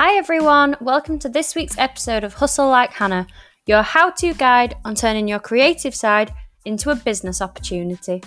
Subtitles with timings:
[0.00, 3.26] Hi everyone, welcome to this week's episode of Hustle Like Hannah,
[3.66, 6.32] your how to guide on turning your creative side
[6.64, 8.22] into a business opportunity.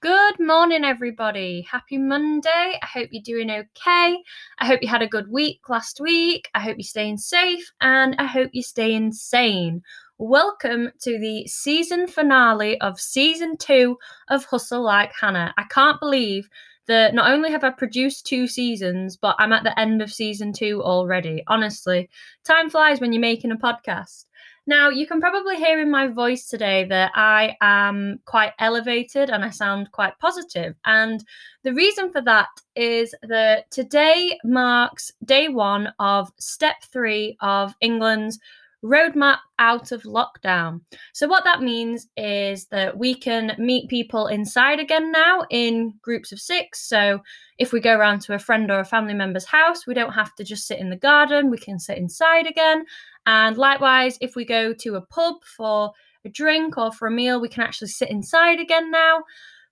[0.00, 1.64] Good morning, everybody.
[1.70, 2.50] Happy Monday.
[2.82, 4.18] I hope you're doing okay.
[4.58, 6.50] I hope you had a good week last week.
[6.56, 9.80] I hope you're staying safe and I hope you're staying sane.
[10.18, 13.96] Welcome to the season finale of season two
[14.28, 15.54] of Hustle Like Hannah.
[15.56, 16.48] I can't believe
[16.86, 20.52] that not only have I produced two seasons, but I'm at the end of season
[20.52, 21.42] two already.
[21.46, 22.08] Honestly,
[22.44, 24.26] time flies when you're making a podcast.
[24.66, 29.44] Now, you can probably hear in my voice today that I am quite elevated and
[29.44, 30.74] I sound quite positive.
[30.86, 31.22] And
[31.64, 38.38] the reason for that is that today marks day one of step three of England's
[38.84, 40.80] roadmap out of lockdown.
[41.12, 46.32] So, what that means is that we can meet people inside again now in groups
[46.32, 46.88] of six.
[46.88, 47.20] So,
[47.58, 50.34] if we go around to a friend or a family member's house, we don't have
[50.36, 52.84] to just sit in the garden, we can sit inside again.
[53.26, 55.92] And likewise, if we go to a pub for
[56.24, 59.22] a drink or for a meal, we can actually sit inside again now.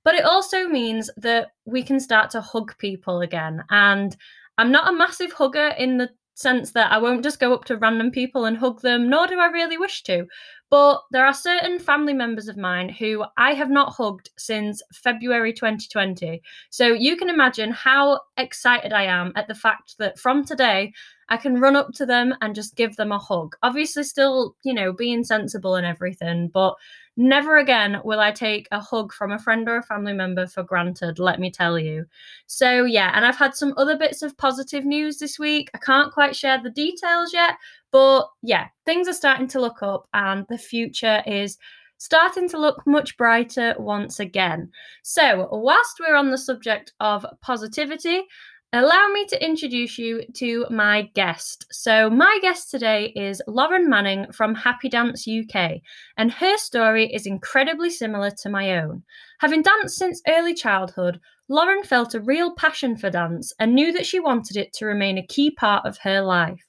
[0.05, 3.63] But it also means that we can start to hug people again.
[3.71, 4.17] And
[4.59, 7.77] I'm not a massive hugger in the sense that I won't just go up to
[7.77, 10.27] random people and hug them, nor do I really wish to.
[10.71, 15.53] But there are certain family members of mine who I have not hugged since February
[15.53, 16.41] 2020.
[16.71, 20.95] So you can imagine how excited I am at the fact that from today,
[21.33, 23.57] I can run up to them and just give them a hug.
[23.63, 26.75] Obviously, still, you know, being sensible and everything, but
[27.17, 30.63] never again will I take a hug from a friend or a family member for
[30.63, 32.05] granted, let me tell you.
[32.49, 35.71] So, yeah, and I've had some other bits of positive news this week.
[35.73, 37.55] I can't quite share the details yet,
[37.93, 41.57] but yeah, things are starting to look up and the future is
[41.97, 44.71] starting to look much brighter once again.
[45.03, 48.25] So, whilst we're on the subject of positivity,
[48.75, 51.67] Allow me to introduce you to my guest.
[51.71, 55.83] So, my guest today is Lauren Manning from Happy Dance UK,
[56.17, 59.03] and her story is incredibly similar to my own.
[59.41, 61.21] Having danced since early childhood,
[61.51, 65.19] Lauren felt a real passion for dance and knew that she wanted it to remain
[65.19, 66.67] a key part of her life.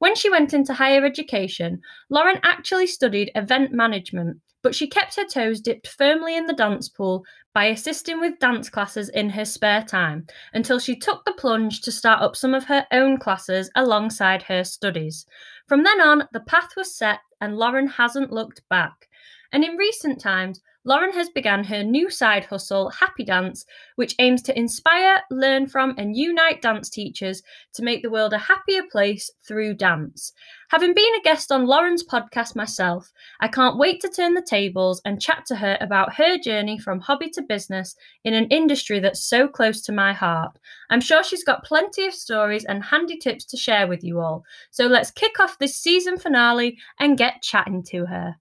[0.00, 1.80] When she went into higher education,
[2.10, 6.88] Lauren actually studied event management, but she kept her toes dipped firmly in the dance
[6.88, 11.80] pool by assisting with dance classes in her spare time until she took the plunge
[11.82, 15.24] to start up some of her own classes alongside her studies.
[15.68, 19.08] From then on, the path was set and Lauren hasn't looked back.
[19.52, 23.64] And in recent times, Lauren has begun her new side hustle, Happy Dance,
[23.96, 28.38] which aims to inspire, learn from, and unite dance teachers to make the world a
[28.38, 30.34] happier place through dance.
[30.68, 35.00] Having been a guest on Lauren's podcast myself, I can't wait to turn the tables
[35.06, 39.24] and chat to her about her journey from hobby to business in an industry that's
[39.24, 40.58] so close to my heart.
[40.90, 44.44] I'm sure she's got plenty of stories and handy tips to share with you all.
[44.70, 48.36] So let's kick off this season finale and get chatting to her.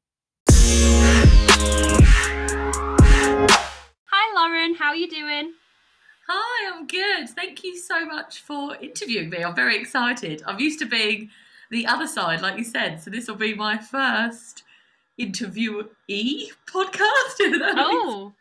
[4.11, 4.75] Hi, Lauren.
[4.75, 5.53] How are you doing?
[6.27, 7.29] Hi, I'm good.
[7.29, 9.43] Thank you so much for interviewing me.
[9.43, 10.41] I'm very excited.
[10.45, 11.29] I'm used to being
[11.69, 14.63] the other side, like you said, so this will be my first
[15.19, 15.77] interviewee
[16.67, 17.39] podcast.
[17.39, 18.33] oh,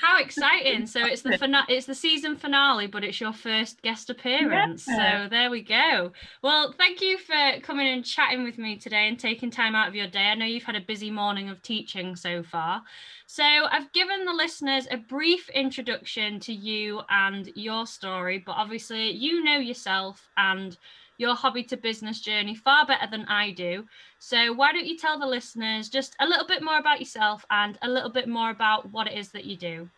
[0.00, 0.86] how exciting!
[0.86, 4.86] So it's the fina- it's the season finale, but it's your first guest appearance.
[4.88, 5.24] Yeah.
[5.24, 6.12] So there we go.
[6.42, 9.94] Well, thank you for coming and chatting with me today and taking time out of
[9.94, 10.26] your day.
[10.26, 12.82] I know you've had a busy morning of teaching so far.
[13.26, 19.10] So I've given the listeners a brief introduction to you and your story, but obviously
[19.10, 20.76] you know yourself and
[21.20, 23.84] your hobby to business journey far better than I do.
[24.18, 27.78] So, why don't you tell the listeners just a little bit more about yourself and
[27.82, 29.90] a little bit more about what it is that you do?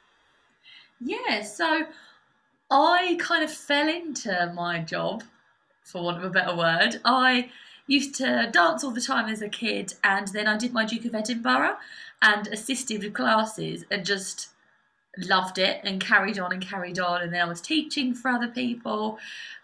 [1.01, 1.87] Yeah, so
[2.71, 5.23] I kind of fell into my job,
[5.85, 7.01] for want of a better word.
[7.05, 7.51] I
[7.87, 11.05] used to dance all the time as a kid, and then I did my Duke
[11.05, 11.77] of Edinburgh
[12.21, 14.49] and assisted with classes and just
[15.19, 17.23] loved it and carried on and carried on.
[17.23, 19.19] And then I was teaching for other people,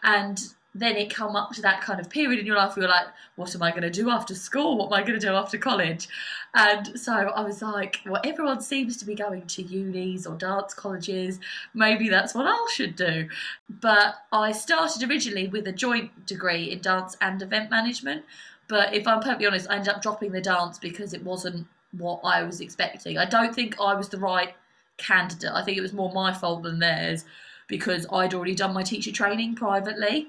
[0.05, 0.41] and
[0.75, 3.07] then it come up to that kind of period in your life where you're like,
[3.37, 4.77] what am I going to do after school?
[4.77, 6.09] What am I going to do after college?
[6.55, 10.75] And so I was like, well, everyone seems to be going to unis or dance
[10.75, 11.41] colleges.
[11.75, 13.29] Maybe that's what I should do.
[13.69, 18.25] But I started originally with a joint degree in dance and event management.
[18.69, 22.21] But if I'm perfectly honest, I ended up dropping the dance because it wasn't what
[22.23, 23.17] I was expecting.
[23.17, 24.55] I don't think I was the right
[24.99, 25.51] candidate.
[25.53, 27.25] I think it was more my fault than theirs
[27.69, 30.29] because I'd already done my teacher training privately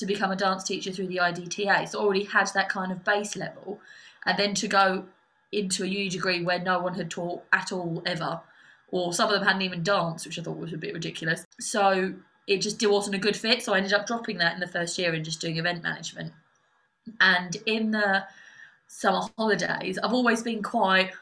[0.00, 1.88] to become a dance teacher through the IDTA.
[1.88, 3.80] So already had that kind of base level.
[4.24, 5.04] And then to go
[5.52, 8.40] into a uni degree where no one had taught at all ever,
[8.88, 11.44] or some of them hadn't even danced, which I thought was a bit ridiculous.
[11.60, 12.14] So
[12.46, 13.62] it just wasn't a good fit.
[13.62, 16.32] So I ended up dropping that in the first year and just doing event management.
[17.20, 18.24] And in the
[18.88, 21.12] summer holidays, I've always been quite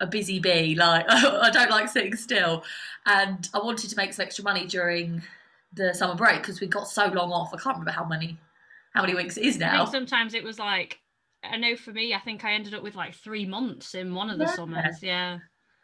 [0.00, 0.76] a busy bee.
[0.76, 2.62] Like I don't like sitting still,
[3.04, 5.22] and I wanted to make some extra money during
[5.74, 7.52] the summer break because we got so long off.
[7.52, 8.38] I can't remember how many
[8.94, 9.84] how many weeks it is now.
[9.84, 11.00] sometimes it was like
[11.42, 14.30] I know for me, I think I ended up with like three months in one
[14.30, 14.54] of the yeah.
[14.54, 15.02] summers.
[15.02, 15.38] Yeah.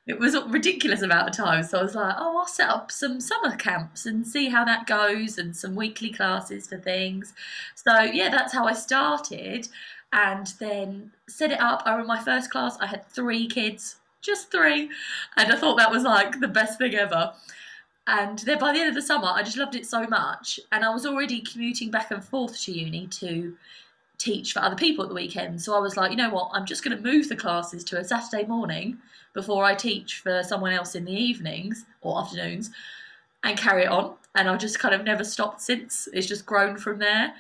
[0.07, 1.63] It was a ridiculous amount of time.
[1.63, 4.87] So I was like, oh, I'll set up some summer camps and see how that
[4.87, 7.35] goes and some weekly classes for things.
[7.75, 9.69] So, yeah, that's how I started.
[10.13, 11.83] And then set it up.
[11.85, 14.91] I remember my first class, I had three kids, just three.
[15.37, 17.33] And I thought that was like the best thing ever.
[18.11, 20.59] And then by the end of the summer, I just loved it so much.
[20.73, 23.57] And I was already commuting back and forth to uni to
[24.19, 25.63] teach for other people at the weekend.
[25.63, 28.01] So I was like, you know what, I'm just going to move the classes to
[28.01, 28.99] a Saturday morning
[29.33, 32.71] before I teach for someone else in the evenings or afternoons
[33.45, 34.17] and carry it on.
[34.35, 36.09] And I've just kind of never stopped since.
[36.13, 37.33] It's just grown from there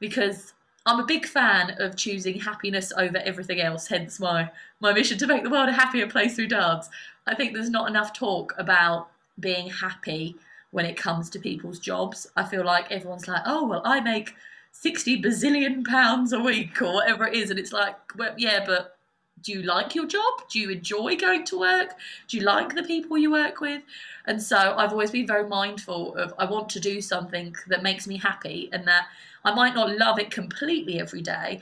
[0.00, 0.52] because
[0.84, 4.50] I'm a big fan of choosing happiness over everything else, hence my,
[4.80, 6.90] my mission to make the world a happier place through dance.
[7.26, 9.08] I think there's not enough talk about
[9.40, 10.36] being happy
[10.70, 12.26] when it comes to people's jobs.
[12.36, 14.34] I feel like everyone's like, oh, well, I make
[14.72, 17.50] 60 bazillion pounds a week or whatever it is.
[17.50, 18.96] And it's like, well, yeah, but
[19.42, 20.48] do you like your job?
[20.50, 21.94] Do you enjoy going to work?
[22.28, 23.82] Do you like the people you work with?
[24.26, 28.06] And so I've always been very mindful of I want to do something that makes
[28.06, 29.06] me happy and that
[29.44, 31.60] I might not love it completely every day,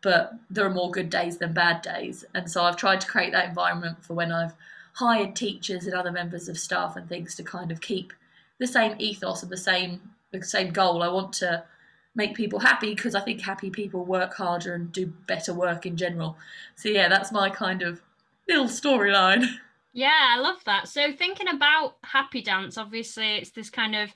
[0.00, 2.24] but there are more good days than bad days.
[2.34, 4.54] And so I've tried to create that environment for when I've
[4.98, 8.12] hired teachers and other members of staff and things to kind of keep
[8.58, 10.00] the same ethos and the same
[10.32, 11.02] the same goal.
[11.02, 11.62] I want to
[12.16, 15.96] make people happy because I think happy people work harder and do better work in
[15.96, 16.36] general.
[16.74, 18.02] So yeah, that's my kind of
[18.48, 19.44] little storyline.
[19.94, 20.86] Yeah, I love that.
[20.86, 24.14] So thinking about Happy Dance, obviously it's this kind of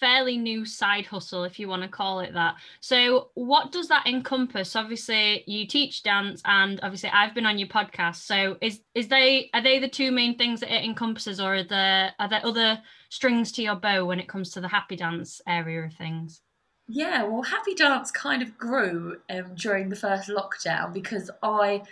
[0.00, 2.56] fairly new side hustle if you want to call it that.
[2.80, 4.76] So what does that encompass?
[4.76, 8.16] Obviously you teach dance and obviously I've been on your podcast.
[8.16, 11.64] So is is they are they the two main things that it encompasses or are
[11.64, 15.40] there are there other strings to your bow when it comes to the happy dance
[15.46, 16.42] area of things?
[16.88, 21.82] Yeah, well, Happy Dance kind of grew um, during the first lockdown because I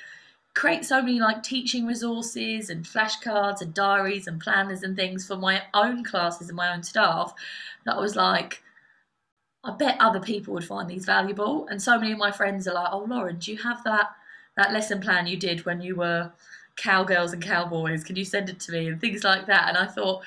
[0.55, 5.37] create so many like teaching resources and flashcards and diaries and planners and things for
[5.37, 7.35] my own classes and my own staff
[7.85, 8.63] that I was like,
[9.65, 11.67] I bet other people would find these valuable.
[11.69, 14.15] And so many of my friends are like, "Oh, Lauren, do you have that
[14.57, 16.33] that lesson plan you did when you were
[16.77, 18.05] cowgirls and cowboys?
[18.05, 19.69] Can you send it to me?" and things like that.
[19.69, 20.23] And I thought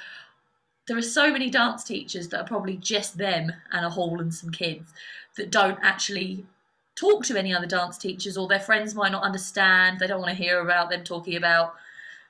[0.88, 4.34] there are so many dance teachers that are probably just them and a hall and
[4.34, 4.92] some kids
[5.36, 6.46] that don't actually
[6.98, 10.36] talk to any other dance teachers or their friends might not understand they don't want
[10.36, 11.76] to hear about them talking about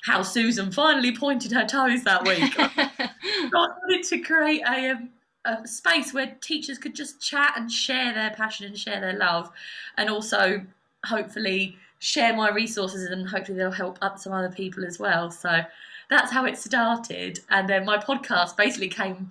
[0.03, 3.09] how susan finally pointed her toes that week i
[3.53, 5.09] wanted to create a, um,
[5.45, 9.49] a space where teachers could just chat and share their passion and share their love
[9.97, 10.61] and also
[11.05, 15.61] hopefully share my resources and hopefully they'll help up some other people as well so
[16.09, 17.39] that's how it started.
[17.49, 19.29] And then my podcast basically came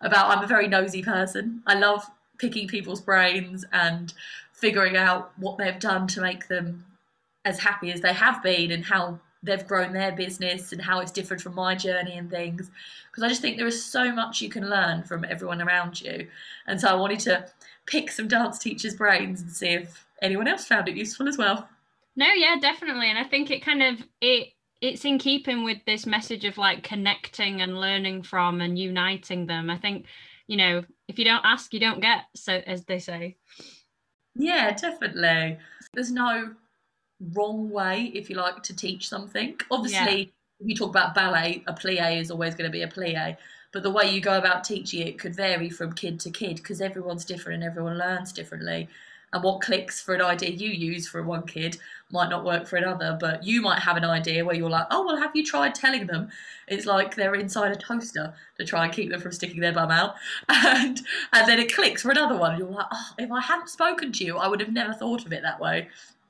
[0.00, 1.62] about I'm a very nosy person.
[1.66, 2.08] I love
[2.38, 4.12] picking people's brains and
[4.64, 6.82] figuring out what they've done to make them
[7.44, 11.12] as happy as they have been and how they've grown their business and how it's
[11.12, 12.70] different from my journey and things.
[13.10, 16.28] Because I just think there is so much you can learn from everyone around you.
[16.66, 17.44] And so I wanted to
[17.84, 21.68] pick some dance teachers' brains and see if anyone else found it useful as well.
[22.16, 23.10] No, yeah, definitely.
[23.10, 24.48] And I think it kind of it
[24.80, 29.68] it's in keeping with this message of like connecting and learning from and uniting them.
[29.68, 30.06] I think,
[30.46, 33.36] you know, if you don't ask, you don't get, so as they say.
[34.34, 35.58] Yeah, definitely.
[35.92, 36.54] There's no
[37.32, 39.58] wrong way, if you like, to teach something.
[39.70, 40.26] Obviously, yeah.
[40.60, 43.36] if you talk about ballet, a plie is always going to be a plie.
[43.72, 46.80] But the way you go about teaching it could vary from kid to kid because
[46.80, 48.88] everyone's different and everyone learns differently
[49.34, 51.76] and what clicks for an idea you use for one kid
[52.12, 55.04] might not work for another but you might have an idea where you're like oh
[55.04, 56.30] well have you tried telling them?
[56.68, 59.90] It's like they're inside a toaster to try and keep them from sticking their bum
[59.90, 60.14] out
[60.48, 61.00] and
[61.32, 62.58] and then it clicks for another one.
[62.58, 65.32] You're like oh if i hadn't spoken to you i would have never thought of
[65.32, 65.88] it that way.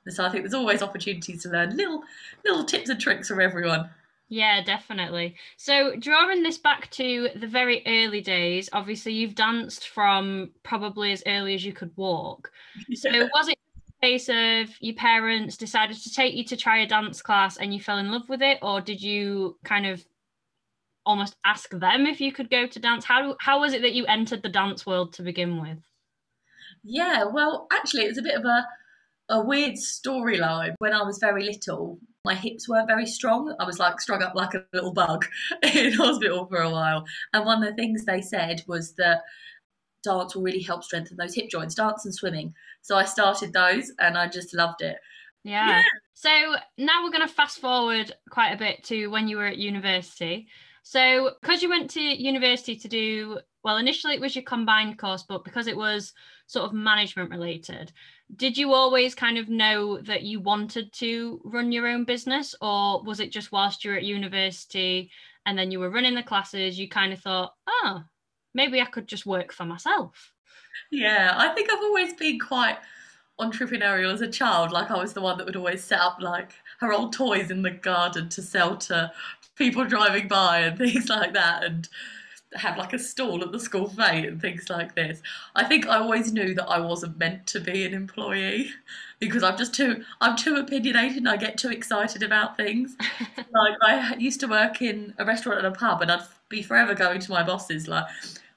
[0.09, 2.03] So i think there's always opportunities to learn little
[2.43, 3.89] little tips and tricks from everyone
[4.27, 5.35] yeah, definitely.
[5.57, 11.21] So, drawing this back to the very early days, obviously, you've danced from probably as
[11.27, 12.51] early as you could walk.
[12.95, 16.87] So, was it a case of your parents decided to take you to try a
[16.87, 20.03] dance class and you fell in love with it, or did you kind of
[21.05, 23.05] almost ask them if you could go to dance?
[23.05, 25.79] How how was it that you entered the dance world to begin with?
[26.83, 28.65] Yeah, well, actually, it's a bit of a
[29.29, 30.73] a weird storyline.
[30.79, 33.55] When I was very little, my hips weren't very strong.
[33.59, 35.25] I was like strung up like a little bug
[35.73, 37.05] in hospital for a while.
[37.33, 39.21] And one of the things they said was that
[40.03, 42.53] dance will really help strengthen those hip joints, dance and swimming.
[42.81, 44.97] So I started those and I just loved it.
[45.43, 45.69] Yeah.
[45.69, 45.83] yeah.
[46.13, 49.57] So now we're going to fast forward quite a bit to when you were at
[49.57, 50.47] university.
[50.81, 55.23] So, because you went to university to do, well, initially it was your combined course,
[55.27, 56.13] but because it was
[56.45, 57.91] sort of management related,
[58.35, 63.03] did you always kind of know that you wanted to run your own business, or
[63.03, 65.11] was it just whilst you were at university
[65.45, 68.03] and then you were running the classes, you kind of thought, oh,
[68.53, 70.31] maybe I could just work for myself?
[70.91, 72.77] Yeah, I think I've always been quite
[73.39, 74.71] entrepreneurial as a child.
[74.71, 77.61] Like I was the one that would always set up like her old toys in
[77.61, 79.11] the garden to sell to
[79.55, 81.87] people driving by and things like that and
[82.57, 85.21] have like a stall at the school fair and things like this.
[85.55, 88.69] I think I always knew that I wasn't meant to be an employee
[89.19, 92.95] because I'm just too I'm too opinionated and I get too excited about things.
[93.51, 96.93] like I used to work in a restaurant and a pub and I'd be forever
[96.93, 98.05] going to my bosses like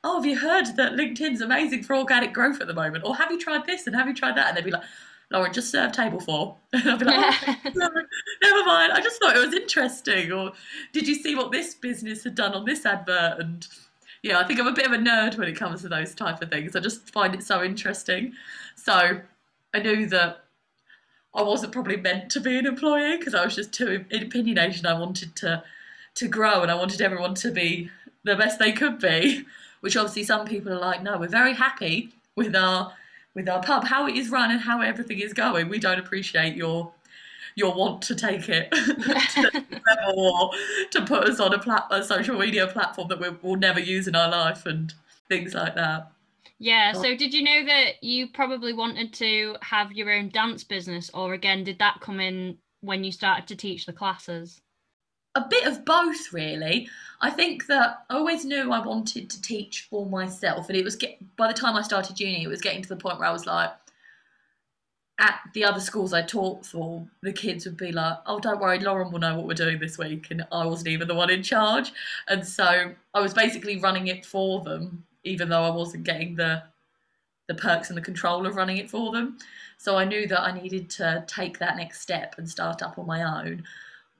[0.04, 3.04] oh, have you heard that LinkedIn's amazing for organic growth at the moment?
[3.04, 4.48] Or have you tried this and have you tried that?
[4.48, 4.84] And they'd be like,
[5.30, 6.56] Lauren, just serve table four.
[6.72, 7.54] And I'd be like, oh,
[8.42, 8.92] never mind.
[8.92, 10.32] I just thought it was interesting.
[10.32, 10.52] Or
[10.92, 13.40] did you see what this business had done on this advert?
[13.40, 13.66] And
[14.22, 16.42] yeah, I think I'm a bit of a nerd when it comes to those type
[16.42, 16.74] of things.
[16.74, 18.32] I just find it so interesting.
[18.76, 19.20] So
[19.74, 20.44] I knew that
[21.34, 24.86] I wasn't probably meant to be an employee because I was just too opinionated.
[24.86, 25.62] I wanted to
[26.16, 27.90] to grow and I wanted everyone to be
[28.24, 29.44] the best they could be.
[29.80, 32.92] Which obviously some people are like, no, we're very happy with our
[33.34, 35.68] with our pub, how it is run and how everything is going.
[35.68, 36.92] We don't appreciate your
[37.58, 39.64] your want to take it to
[40.16, 40.50] or
[40.92, 44.06] to put us on a, plat- a social media platform that we will never use
[44.06, 44.94] in our life and
[45.28, 46.12] things like that.
[46.60, 46.92] Yeah.
[46.92, 51.34] So, did you know that you probably wanted to have your own dance business, or
[51.34, 54.60] again, did that come in when you started to teach the classes?
[55.34, 56.88] A bit of both, really.
[57.20, 60.96] I think that I always knew I wanted to teach for myself, and it was
[60.96, 63.32] get, by the time I started uni, it was getting to the point where I
[63.32, 63.70] was like,
[65.18, 68.78] at the other schools I taught for, the kids would be like, "Oh, don't worry,
[68.78, 71.42] Lauren will know what we're doing this week," and I wasn't even the one in
[71.42, 71.92] charge,
[72.28, 76.62] and so I was basically running it for them, even though I wasn't getting the
[77.48, 79.38] the perks and the control of running it for them.
[79.78, 83.06] So I knew that I needed to take that next step and start up on
[83.06, 83.64] my own,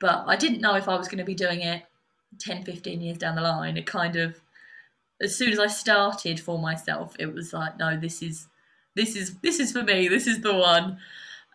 [0.01, 1.85] but I didn't know if I was going to be doing it
[2.39, 3.77] 10, 15 years down the line.
[3.77, 4.41] It kind of,
[5.21, 8.47] as soon as I started for myself, it was like, no, this is
[8.99, 10.09] this is this is for me.
[10.09, 10.99] This is the one,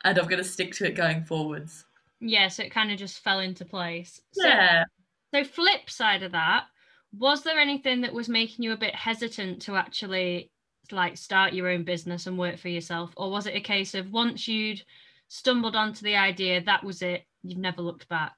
[0.03, 1.85] and I'm going to stick to it going forwards.
[2.21, 4.21] Yeah, so it kind of just fell into place.
[4.31, 4.85] So, yeah.
[5.33, 6.65] So flip side of that,
[7.11, 10.51] was there anything that was making you a bit hesitant to actually
[10.91, 14.11] like start your own business and work for yourself, or was it a case of
[14.11, 14.81] once you'd
[15.27, 18.33] stumbled onto the idea, that was it, you've never looked back?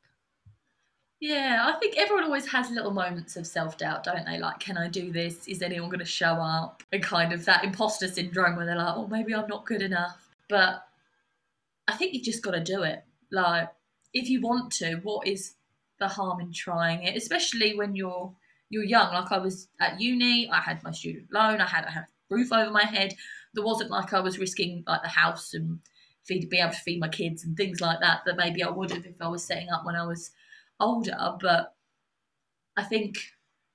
[1.22, 4.38] Yeah, I think everyone always has little moments of self doubt, don't they?
[4.38, 5.48] Like, can I do this?
[5.48, 6.84] Is anyone going to show up?
[6.92, 10.18] And kind of that imposter syndrome where they're like, oh, maybe I'm not good enough.
[10.50, 10.86] But
[11.88, 13.04] I think you've just got to do it.
[13.32, 13.70] Like,
[14.14, 15.54] if you want to, what is
[16.00, 17.16] the harm in trying it?
[17.16, 18.34] Especially when you're
[18.70, 19.14] you're young.
[19.14, 22.08] Like I was at uni, I had my student loan, I had, I had a
[22.30, 23.14] roof over my head.
[23.54, 25.80] There wasn't like I was risking like the house and
[26.26, 28.92] feed, be able to feed my kids and things like that that maybe I would
[28.92, 30.32] have if I was setting up when I was
[30.80, 31.76] older, but
[32.78, 33.18] I think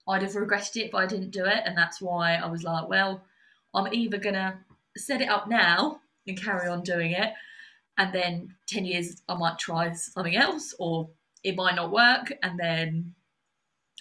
[0.09, 1.63] I'd have regretted it if I didn't do it.
[1.65, 3.23] And that's why I was like, well,
[3.75, 4.59] I'm either going to
[4.97, 7.33] set it up now and carry on doing it.
[7.99, 11.09] And then 10 years, I might try something else, or
[11.45, 12.33] it might not work.
[12.43, 13.15] And then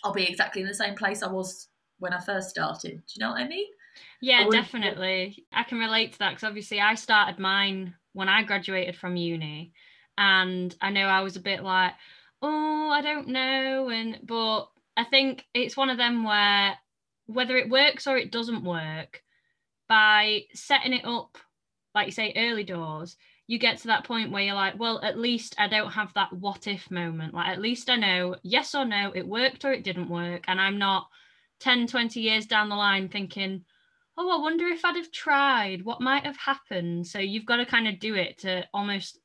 [0.03, 1.67] I'll be exactly in the same place I was
[1.99, 2.91] when I first started.
[2.91, 3.67] Do you know what I mean?
[4.21, 5.45] Yeah, I definitely.
[5.51, 9.73] I can relate to that because obviously I started mine when I graduated from uni.
[10.17, 11.93] And I know I was a bit like,
[12.41, 13.89] oh, I don't know.
[13.89, 16.77] And but I think it's one of them where
[17.27, 19.21] whether it works or it doesn't work,
[19.89, 21.37] by setting it up,
[21.93, 23.17] like you say, early doors,
[23.47, 26.31] you get to that point where you're like, well, at least I don't have that
[26.31, 27.33] what if moment.
[27.33, 30.45] Like, at least I know yes or no, it worked or it didn't work.
[30.47, 31.07] And I'm not
[31.59, 33.65] 10, 20 years down the line thinking,
[34.17, 37.07] oh, I wonder if I'd have tried, what might have happened.
[37.07, 39.17] So you've got to kind of do it to almost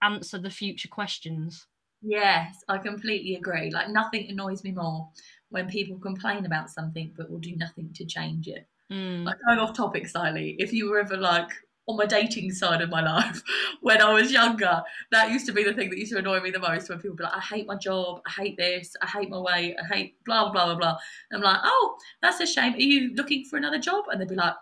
[0.00, 1.66] answer the future questions.
[2.04, 3.70] Yes, I completely agree.
[3.70, 5.08] Like nothing annoys me more
[5.48, 8.68] when people complain about something but will do nothing to change it.
[8.92, 9.24] Mm.
[9.24, 11.48] Like going off topic slightly, if you were ever like
[11.86, 13.42] on my dating side of my life
[13.80, 14.82] when I was younger,
[15.12, 17.16] that used to be the thing that used to annoy me the most when people
[17.16, 20.16] be like, I hate my job, I hate this, I hate my way, I hate
[20.26, 20.98] blah blah blah blah.
[21.30, 22.74] And I'm like, oh, that's a shame.
[22.74, 24.04] Are you looking for another job?
[24.10, 24.54] And they'd be like,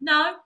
[0.00, 0.36] no.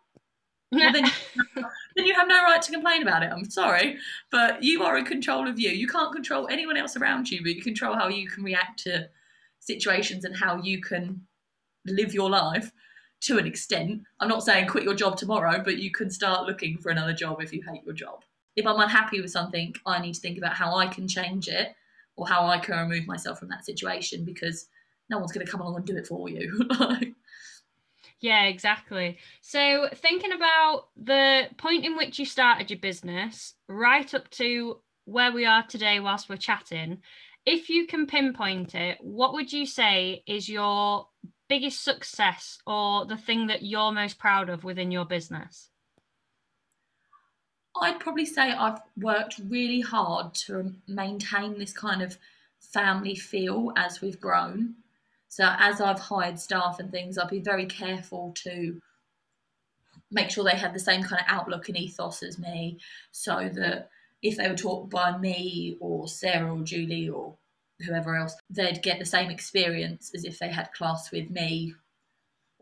[0.72, 1.10] well, then,
[1.98, 3.30] then you have no right to complain about it.
[3.32, 3.98] I'm sorry,
[4.30, 5.70] but you are in control of you.
[5.70, 9.08] You can't control anyone else around you, but you control how you can react to
[9.58, 11.20] situations and how you can
[11.86, 12.70] live your life
[13.22, 14.02] to an extent.
[14.20, 17.42] I'm not saying quit your job tomorrow, but you can start looking for another job
[17.42, 18.22] if you hate your job.
[18.54, 21.74] If I'm unhappy with something, I need to think about how I can change it
[22.16, 24.68] or how I can remove myself from that situation because
[25.10, 26.68] no one's going to come along and do it for you.
[28.20, 29.18] Yeah, exactly.
[29.40, 35.32] So, thinking about the point in which you started your business right up to where
[35.32, 36.98] we are today, whilst we're chatting,
[37.46, 41.06] if you can pinpoint it, what would you say is your
[41.48, 45.70] biggest success or the thing that you're most proud of within your business?
[47.80, 52.18] I'd probably say I've worked really hard to maintain this kind of
[52.60, 54.74] family feel as we've grown.
[55.28, 58.80] So as I've hired staff and things, I've been very careful to
[60.10, 62.78] make sure they had the same kind of outlook and ethos as me,
[63.12, 63.90] so that
[64.22, 67.36] if they were taught by me or Sarah or Julie or
[67.86, 71.74] whoever else, they'd get the same experience as if they had class with me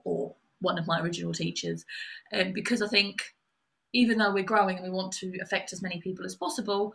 [0.04, 1.84] or one of my original teachers.
[2.32, 3.34] Um, because I think
[3.92, 6.94] even though we're growing and we want to affect as many people as possible,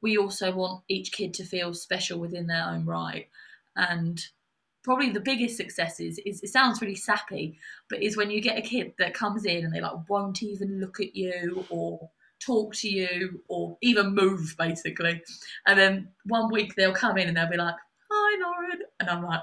[0.00, 3.28] we also want each kid to feel special within their own right.
[3.76, 4.24] And
[4.82, 7.58] probably the biggest successes is, it sounds really sappy,
[7.88, 10.80] but is when you get a kid that comes in and they like won't even
[10.80, 12.10] look at you or
[12.40, 15.22] talk to you or even move basically.
[15.66, 17.74] And then one week they'll come in and they'll be like,
[18.10, 19.40] Hi Lauren and I'm like,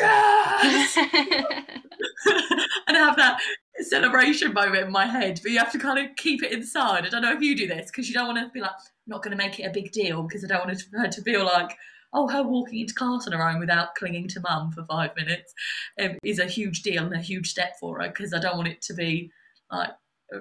[0.00, 0.96] Yes
[2.86, 3.40] and I have that
[3.80, 7.06] celebration moment in my head, but you have to kind of keep it inside.
[7.06, 8.72] I don't know if you do this because you don't want to be like,
[9.06, 11.44] not going to make it a big deal because I don't want her to feel
[11.44, 11.76] like,
[12.12, 15.52] oh, her walking into class on her own without clinging to mum for five minutes
[16.00, 18.68] um, is a huge deal and a huge step for her because I don't want
[18.68, 19.30] it to be
[19.70, 19.90] like,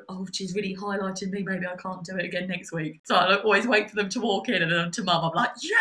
[0.09, 1.43] oh, she's really highlighted me.
[1.43, 3.01] Maybe I can't do it again next week.
[3.05, 5.51] So I always wait for them to walk in, and then to mum, I'm like,
[5.61, 5.75] yeah,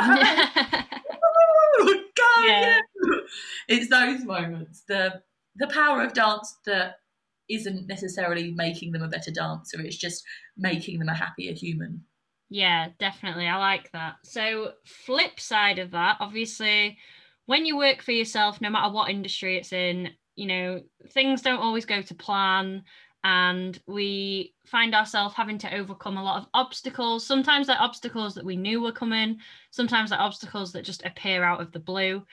[2.16, 2.46] go, yeah.
[2.46, 2.78] yeah.
[3.68, 5.22] It's those moments, the
[5.56, 6.96] the power of dance that
[7.48, 9.80] isn't necessarily making them a better dancer.
[9.80, 10.24] It's just
[10.56, 12.04] making them a happier human.
[12.54, 13.48] Yeah, definitely.
[13.48, 14.14] I like that.
[14.22, 16.98] So, flip side of that, obviously,
[17.46, 21.58] when you work for yourself, no matter what industry it's in, you know, things don't
[21.58, 22.84] always go to plan.
[23.24, 27.26] And we find ourselves having to overcome a lot of obstacles.
[27.26, 29.38] Sometimes they're obstacles that we knew were coming,
[29.72, 32.24] sometimes they're obstacles that just appear out of the blue.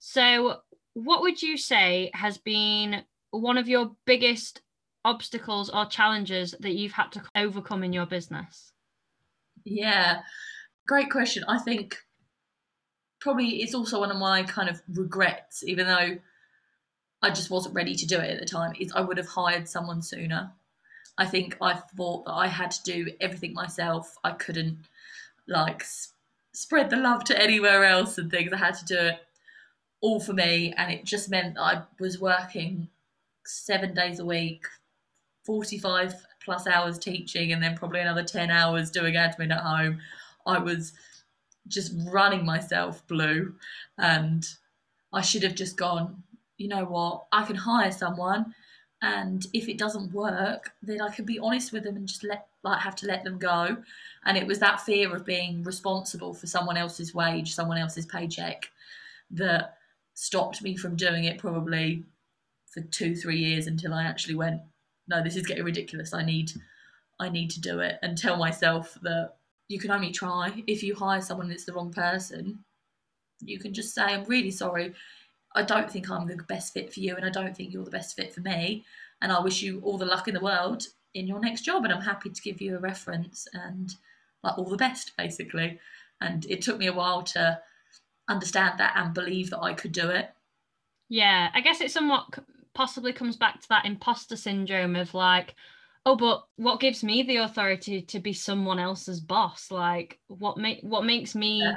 [0.00, 0.56] So,
[0.94, 4.60] what would you say has been one of your biggest
[5.04, 8.72] obstacles or challenges that you've had to overcome in your business?
[9.70, 10.22] Yeah,
[10.86, 11.44] great question.
[11.46, 11.98] I think
[13.20, 16.18] probably it's also one of my kind of regrets, even though
[17.22, 19.68] I just wasn't ready to do it at the time, is I would have hired
[19.68, 20.52] someone sooner.
[21.18, 24.16] I think I thought that I had to do everything myself.
[24.22, 24.78] I couldn't
[25.48, 25.84] like
[26.52, 28.52] spread the love to anywhere else and things.
[28.52, 29.18] I had to do it
[30.00, 32.88] all for me, and it just meant I was working
[33.44, 34.64] seven days a week,
[35.44, 36.14] 45
[36.48, 39.98] plus hours teaching, and then probably another 10 hours doing admin at home.
[40.46, 40.94] I was
[41.66, 43.54] just running myself blue,
[43.98, 44.48] and
[45.12, 46.22] I should have just gone,
[46.56, 48.54] you know what, I can hire someone.
[49.02, 52.46] And if it doesn't work, then I can be honest with them and just let
[52.62, 53.76] like have to let them go.
[54.24, 58.70] And it was that fear of being responsible for someone else's wage, someone else's paycheck,
[59.32, 59.76] that
[60.14, 62.06] stopped me from doing it probably
[62.72, 64.62] for two, three years until I actually went,
[65.08, 66.14] no, this is getting ridiculous.
[66.14, 66.52] I need,
[67.18, 69.34] I need to do it, and tell myself that
[69.68, 70.62] you can only try.
[70.66, 72.64] If you hire someone that's the wrong person,
[73.40, 74.94] you can just say, I'm really sorry.
[75.54, 77.90] I don't think I'm the best fit for you, and I don't think you're the
[77.90, 78.84] best fit for me.
[79.20, 81.84] And I wish you all the luck in the world in your next job.
[81.84, 83.94] And I'm happy to give you a reference and
[84.42, 85.80] like all the best, basically.
[86.20, 87.60] And it took me a while to
[88.28, 90.30] understand that and believe that I could do it.
[91.08, 92.26] Yeah, I guess it somewhat
[92.78, 95.56] possibly comes back to that imposter syndrome of like,
[96.06, 99.72] oh, but what gives me the authority to be someone else's boss?
[99.72, 101.74] Like, what make what makes me yeah.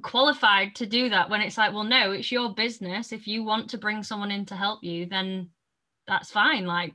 [0.00, 1.28] qualified to do that?
[1.28, 3.12] When it's like, well, no, it's your business.
[3.12, 5.50] If you want to bring someone in to help you, then
[6.08, 6.64] that's fine.
[6.64, 6.94] Like,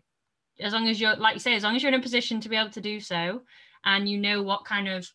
[0.59, 2.49] as long as you're, like you say, as long as you're in a position to
[2.49, 3.43] be able to do so,
[3.85, 5.07] and you know what kind of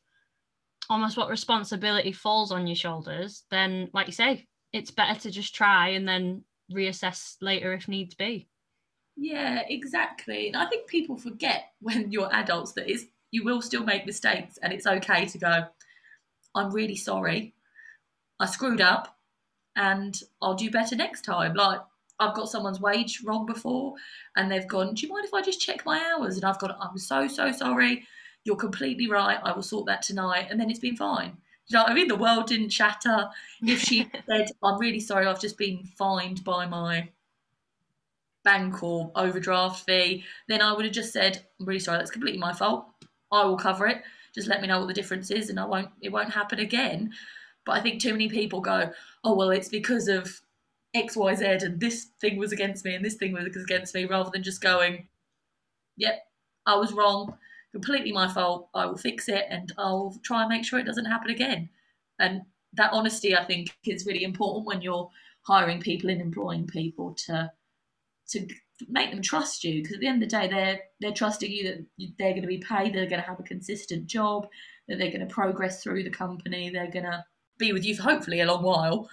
[0.89, 5.57] almost what responsibility falls on your shoulders, then like you say, it's better to just
[5.57, 8.49] try and then reassess later if needs be.
[9.17, 10.49] Yeah, exactly.
[10.49, 14.59] And I think people forget when you're adults that is you will still make mistakes
[14.63, 15.67] and it's okay to go,
[16.55, 17.55] I'm really sorry.
[18.41, 19.19] I screwed up
[19.77, 21.55] and I'll do better next time.
[21.55, 21.81] Like
[22.19, 23.95] I've got someone's wage wrong before,
[24.37, 26.75] and they've gone, "Do you mind if I just check my hours?" And I've gone,
[26.81, 28.07] "I'm so so sorry.
[28.45, 29.39] You're completely right.
[29.43, 31.39] I will sort that tonight." And then it's been fine.
[31.69, 32.09] You know what I mean?
[32.09, 33.29] The world didn't shatter.
[33.63, 37.11] If she said, "I'm really sorry, I've just been fined by my
[38.45, 41.99] bank or overdraft fee," then I would have just said, "I'm really sorry.
[41.99, 42.87] That's completely my fault.
[43.33, 44.03] I will cover it.
[44.35, 45.91] Just let me know what the difference is, and I won't.
[46.01, 47.13] It won't happen again."
[47.65, 48.93] But I think too many people go,
[49.25, 50.41] "Oh well, it's because of
[50.95, 54.05] X, Y, Z, and this thing was against me, and this thing was against me,"
[54.05, 55.09] rather than just going,
[55.97, 56.27] "Yep,
[56.67, 57.39] I was wrong."
[57.77, 58.69] Completely my fault.
[58.75, 61.69] I will fix it and I'll try and make sure it doesn't happen again.
[62.19, 62.43] And
[62.75, 65.11] that honesty, I think, is really important when you're
[65.43, 67.53] hiring people and employing people to
[68.29, 68.49] to
[68.89, 69.83] make them trust you.
[69.83, 71.87] Because at the end of the day, they're they're trusting you that
[72.19, 74.49] they're going to be paid, they're going to have a consistent job,
[74.89, 77.25] that they're going to progress through the company, they're going to
[77.59, 79.09] be with you for hopefully a long while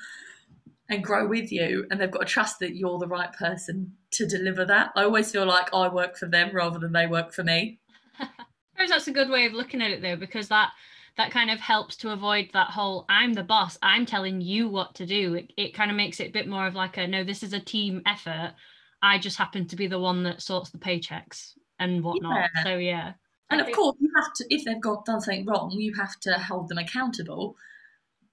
[0.90, 4.28] and grow with you and they've got to trust that you're the right person to
[4.28, 4.92] deliver that.
[4.96, 7.80] I always feel like I work for them rather than they work for me.
[8.84, 10.72] suppose that's a good way of looking at it though, because that
[11.16, 14.96] that kind of helps to avoid that whole I'm the boss, I'm telling you what
[14.96, 15.36] to do.
[15.36, 17.54] It, it kind of makes it a bit more of like a no, this is
[17.54, 18.54] a team effort.
[19.02, 22.50] I just happen to be the one that sorts the paychecks and whatnot.
[22.56, 22.64] Yeah.
[22.64, 23.14] So yeah.
[23.50, 26.34] And of course, you have to if they've got done something wrong, you have to
[26.40, 27.56] hold them accountable.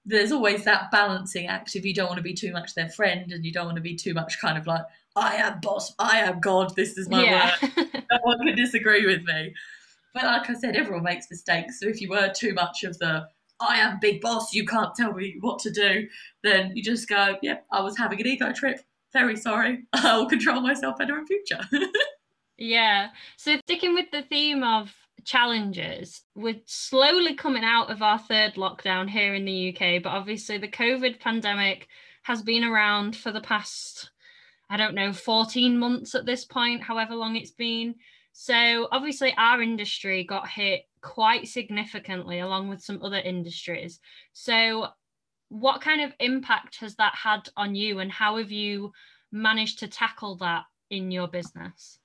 [0.03, 3.31] There's always that balancing act if you don't want to be too much their friend
[3.31, 4.81] and you don't want to be too much kind of like
[5.15, 7.51] I am boss, I am God, this is my yeah.
[7.61, 7.87] word.
[8.11, 9.53] no one can disagree with me.
[10.13, 11.79] But like I said, everyone makes mistakes.
[11.79, 13.27] So if you were too much of the
[13.61, 16.07] I am big boss, you can't tell me what to do,
[16.43, 18.81] then you just go, yep, yeah, I was having an ego trip.
[19.13, 19.83] Very sorry.
[19.93, 21.59] I will control myself better in future.
[22.57, 23.09] yeah.
[23.37, 24.91] So sticking with the theme of
[25.23, 30.57] challenges, we're slowly coming out of our third lockdown here in the UK, but obviously
[30.57, 31.87] the COVID pandemic
[32.23, 34.11] has been around for the past,
[34.69, 37.95] I don't know, 14 months at this point, however long it's been.
[38.33, 43.99] So obviously our industry got hit quite significantly along with some other industries.
[44.33, 44.87] So
[45.49, 48.93] what kind of impact has that had on you and how have you
[49.31, 51.99] managed to tackle that in your business?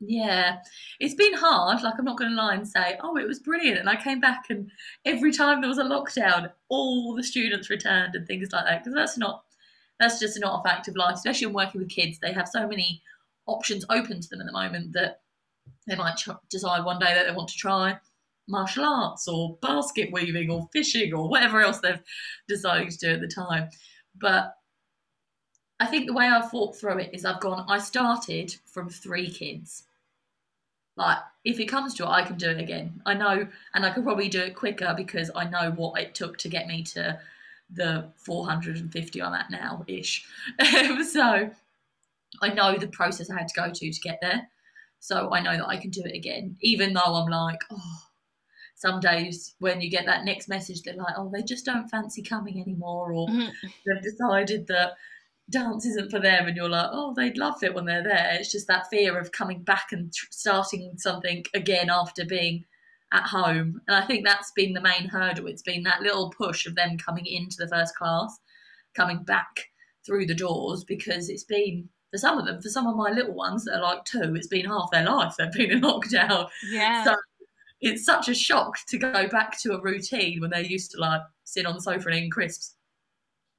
[0.00, 0.58] Yeah,
[1.00, 1.82] it's been hard.
[1.82, 3.78] Like, I'm not going to lie and say, oh, it was brilliant.
[3.78, 4.70] And I came back, and
[5.06, 8.82] every time there was a lockdown, all the students returned and things like that.
[8.82, 9.44] Because that's not,
[9.98, 12.18] that's just not a fact of life, especially when working with kids.
[12.18, 13.00] They have so many
[13.46, 15.20] options open to them at the moment that
[15.86, 17.98] they might ch- decide one day that they want to try
[18.46, 22.02] martial arts or basket weaving or fishing or whatever else they've
[22.48, 23.68] decided to do at the time.
[24.18, 24.54] But
[25.80, 29.30] I think the way I've thought through it is I've gone, I started from three
[29.30, 29.84] kids.
[30.96, 33.02] Like, if it comes to it, I can do it again.
[33.04, 36.38] I know, and I could probably do it quicker because I know what it took
[36.38, 37.18] to get me to
[37.70, 40.24] the 450 I'm at now ish.
[41.10, 41.50] so
[42.42, 44.48] I know the process I had to go to to get there.
[45.00, 47.98] So I know that I can do it again, even though I'm like, oh,
[48.74, 52.22] some days when you get that next message, they're like, oh, they just don't fancy
[52.22, 53.50] coming anymore, or mm-hmm.
[53.86, 54.94] they've decided that
[55.50, 58.36] dance isn't for them, and you're like, oh, they'd love it when they're there.
[58.40, 62.64] It's just that fear of coming back and tr- starting something again after being
[63.12, 63.80] at home.
[63.86, 65.46] And I think that's been the main hurdle.
[65.46, 68.38] It's been that little push of them coming into the first class,
[68.96, 69.68] coming back
[70.06, 73.34] through the doors, because it's been for some of them, for some of my little
[73.34, 76.48] ones that are like two, it's been half their life they've been in lockdown.
[76.70, 77.02] Yeah.
[77.02, 77.16] So
[77.80, 81.22] it's such a shock to go back to a routine when they're used to like
[81.42, 82.76] sitting on the sofa and eating crisps.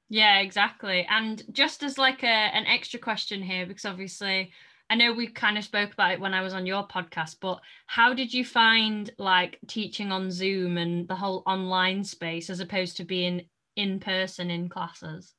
[0.07, 1.05] Yeah, exactly.
[1.09, 4.53] And just as like a an extra question here, because obviously
[4.89, 7.59] I know we kind of spoke about it when I was on your podcast, but
[7.87, 12.95] how did you find like teaching on Zoom and the whole online space as opposed
[12.97, 15.33] to being in person in classes?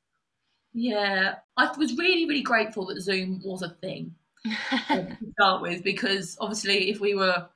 [0.78, 6.36] Yeah, I was really, really grateful that Zoom was a thing to start with because
[6.38, 7.48] obviously, if we were,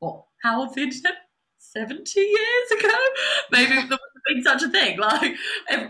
[0.00, 1.14] what, how the internet?
[1.58, 2.94] 70 years ago?
[3.50, 4.98] Maybe there would have been such a thing.
[4.98, 5.36] Like,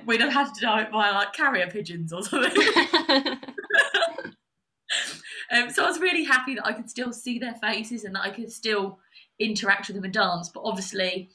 [0.06, 2.52] we'd have had to do it by like carrier pigeons or something.
[5.50, 8.22] um, so I was really happy that I could still see their faces and that
[8.22, 9.00] I could still
[9.40, 10.50] interact with them and dance.
[10.50, 11.30] But obviously,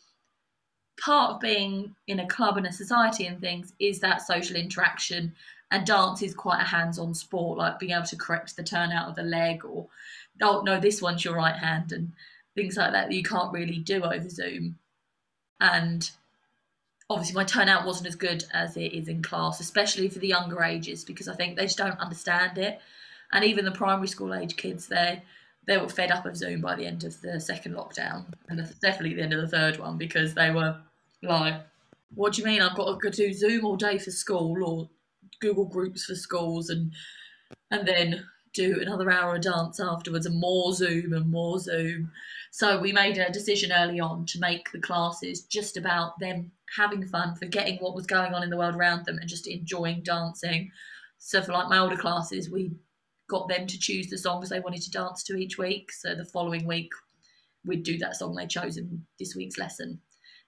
[0.98, 5.34] part of being in a club and a society and things is that social interaction
[5.72, 9.16] and dance is quite a hands-on sport like being able to correct the turnout of
[9.16, 9.88] the leg or
[10.42, 12.12] oh no this one's your right hand and
[12.56, 14.78] things like that you can't really do over zoom.
[15.60, 16.10] And
[17.10, 20.64] obviously my turnout wasn't as good as it is in class especially for the younger
[20.64, 22.80] ages because i think they just don't understand it.
[23.32, 25.24] And even the primary school age kids they
[25.68, 29.16] they were fed up of Zoom by the end of the second lockdown, and definitely
[29.16, 30.78] the end of the third one because they were
[31.24, 31.56] like,
[32.14, 32.62] "What do you mean?
[32.62, 34.90] I've got to do Zoom all day for school, or
[35.40, 36.92] Google groups for schools and
[37.72, 42.12] and then do another hour of dance afterwards and more Zoom and more Zoom.
[42.52, 47.06] So we made a decision early on to make the classes just about them having
[47.06, 50.72] fun, forgetting what was going on in the world around them and just enjoying dancing.
[51.20, 52.72] So for like my older classes, we
[53.28, 55.92] got them to choose the songs they wanted to dance to each week.
[55.92, 56.92] So the following week
[57.66, 60.00] we'd do that song they chose in this week's lesson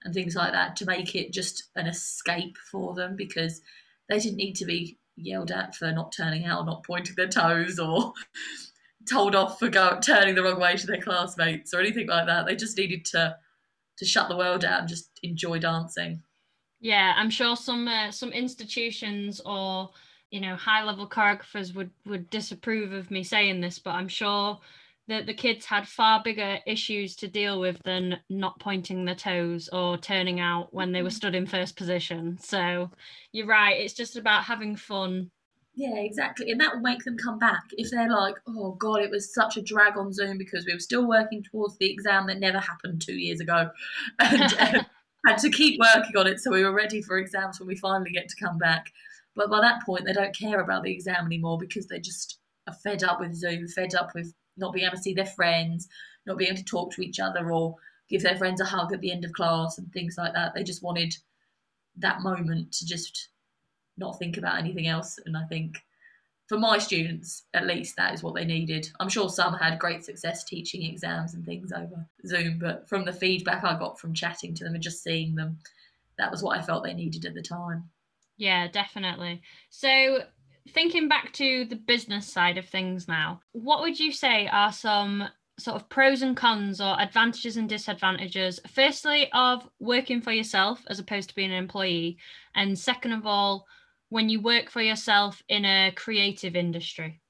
[0.03, 3.61] and things like that to make it just an escape for them because
[4.07, 7.79] they didn't need to be yelled at for not turning out, not pointing their toes,
[7.79, 8.13] or
[9.09, 12.45] told off for go, turning the wrong way to their classmates or anything like that.
[12.45, 13.35] They just needed to
[13.97, 16.21] to shut the world out and just enjoy dancing.
[16.79, 19.89] Yeah, I'm sure some uh, some institutions or
[20.31, 24.59] you know high level choreographers would would disapprove of me saying this, but I'm sure
[25.07, 29.69] that the kids had far bigger issues to deal with than not pointing their toes
[29.71, 31.15] or turning out when they were mm-hmm.
[31.15, 32.37] stood in first position.
[32.39, 32.91] So
[33.31, 35.31] you're right, it's just about having fun.
[35.75, 36.51] Yeah, exactly.
[36.51, 37.61] And that will make them come back.
[37.73, 40.79] If they're like, oh God, it was such a drag on Zoom because we were
[40.79, 43.69] still working towards the exam that never happened two years ago.
[44.19, 44.83] And uh,
[45.25, 48.11] had to keep working on it so we were ready for exams when we finally
[48.11, 48.91] get to come back.
[49.37, 52.73] But by that point, they don't care about the exam anymore because they just are
[52.73, 55.87] fed up with Zoom, fed up with not being able to see their friends,
[56.25, 57.75] not being able to talk to each other or
[58.09, 60.55] give their friends a hug at the end of class and things like that.
[60.55, 61.13] They just wanted
[61.97, 63.29] that moment to just
[63.95, 65.19] not think about anything else.
[65.25, 65.77] And I think
[66.47, 68.89] for my students, at least, that is what they needed.
[68.99, 73.13] I'm sure some had great success teaching exams and things over Zoom, but from the
[73.13, 75.59] feedback I got from chatting to them and just seeing them,
[76.17, 77.89] that was what I felt they needed at the time.
[78.37, 79.41] Yeah, definitely.
[79.69, 80.23] So
[80.69, 85.27] thinking back to the business side of things now, what would you say are some
[85.59, 90.99] sort of pros and cons or advantages and disadvantages, firstly, of working for yourself as
[90.99, 92.17] opposed to being an employee?
[92.53, 93.65] And second of all,
[94.09, 97.21] when you work for yourself in a creative industry?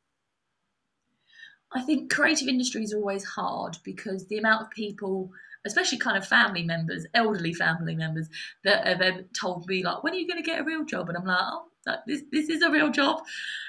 [1.74, 5.32] I think creative industries are always hard because the amount of people,
[5.66, 8.28] especially kind of family members, elderly family members,
[8.64, 11.18] that have told me like, "When are you going to get a real job?" And
[11.18, 13.24] I'm like, "Oh, that this this is a real job.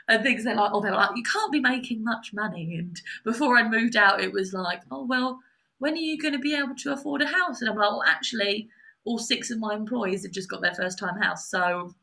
[0.08, 2.76] And things they're like oh they're like you can't be making much money.
[2.76, 5.40] And before I moved out it was like oh well
[5.78, 7.62] when are you going to be able to afford a house?
[7.62, 8.68] And I'm like well actually
[9.04, 11.94] all six of my employees have just got their first time house so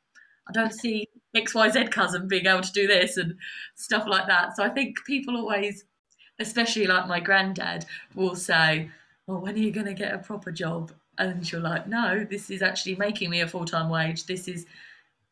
[0.47, 3.35] I don't see XYZ cousin being able to do this and
[3.75, 4.55] stuff like that.
[4.55, 5.85] So I think people always
[6.39, 8.89] especially like my granddad will say
[9.27, 12.49] well when are you going to get a proper job and you're like no this
[12.49, 14.65] is actually making me a full-time wage this is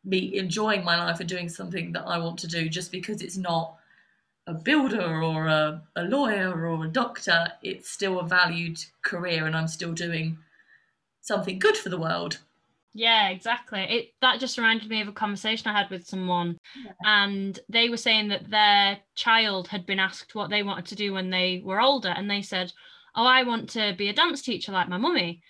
[0.06, 3.38] me enjoying my life and doing something that I want to do just because it's
[3.38, 3.78] not
[4.48, 7.48] a builder or a, a lawyer or a doctor.
[7.62, 10.38] It's still a valued career and I'm still doing
[11.22, 12.40] something good for the world.
[12.96, 13.82] Yeah, exactly.
[13.82, 16.92] It that just reminded me of a conversation I had with someone, yeah.
[17.04, 21.12] and they were saying that their child had been asked what they wanted to do
[21.12, 22.72] when they were older, and they said,
[23.16, 25.42] "Oh, I want to be a dance teacher like my mummy,"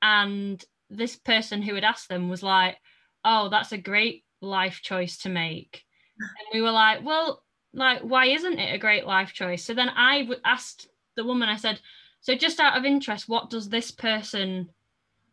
[0.00, 2.76] and this person who had asked them was like,
[3.24, 5.84] oh, that's a great life choice to make.
[6.18, 9.64] And we were like, well, like, why isn't it a great life choice?
[9.64, 11.80] So then I asked the woman, I said,
[12.20, 14.68] so just out of interest, what does this person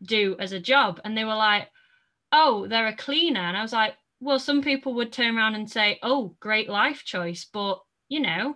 [0.02, 0.99] do as a job?
[1.04, 1.67] And they were like,
[2.32, 3.41] oh, they're a cleaner.
[3.41, 7.04] And I was like, well, some people would turn around and say, oh, great life
[7.04, 7.45] choice.
[7.45, 8.56] But, you know,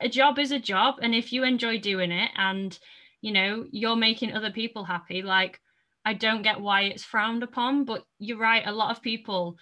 [0.00, 0.96] a job is a job.
[1.02, 2.78] And if you enjoy doing it and,
[3.20, 5.60] you know, you're making other people happy, like,
[6.04, 8.62] I don't get why it's frowned upon, but you're right.
[8.66, 9.56] A lot of people,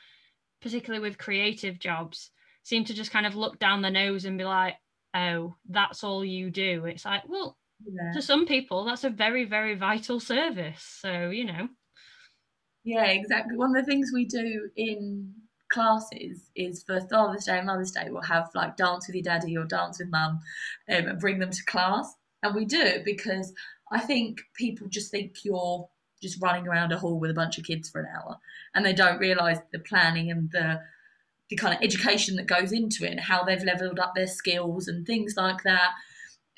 [0.63, 2.31] particularly with creative jobs,
[2.63, 4.75] seem to just kind of look down the nose and be like,
[5.15, 6.85] oh, that's all you do.
[6.85, 8.13] It's like, well, yeah.
[8.13, 10.83] to some people, that's a very, very vital service.
[11.01, 11.69] So, you know.
[12.85, 13.57] Yeah, exactly.
[13.57, 15.33] One of the things we do in
[15.69, 19.57] classes is for Father's Day and Mother's Day, we'll have like dance with your daddy
[19.57, 20.41] or dance with mum
[20.89, 22.15] um, and bring them to class.
[22.43, 23.53] And we do it because
[23.91, 25.89] I think people just think you're
[26.23, 28.39] just running around a hall with a bunch of kids for an hour
[28.75, 30.81] and they don't realize the planning and the
[31.49, 34.89] the kind of education that goes into it and how they've leveled up their skills
[34.89, 35.93] and things like that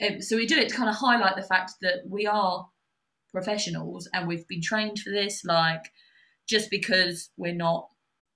[0.00, 2.68] um, so we do it to kind of highlight the fact that we are
[3.30, 5.92] professionals and we've been trained for this like
[6.48, 7.88] just because we're not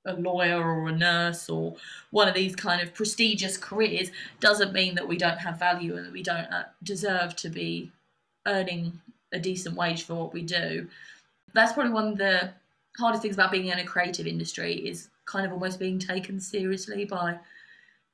[0.07, 1.77] a lawyer or a nurse or
[2.11, 4.11] one of these kind of prestigious careers
[4.41, 7.91] doesn't mean that we don't have value and that we don't uh, deserve to be
[8.47, 9.01] earning
[9.33, 10.89] a decent wage for what we do
[11.55, 12.51] that's probably one of the
[12.99, 17.05] hardest things about being in a creative industry is kind of almost being taken seriously
[17.05, 17.39] by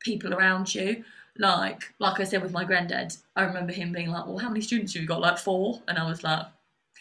[0.01, 1.05] people around you.
[1.39, 4.61] Like, like I said with my granddad, I remember him being like, "Well, how many
[4.61, 5.21] students have you got?
[5.21, 5.81] Like four?
[5.87, 6.47] And I was like,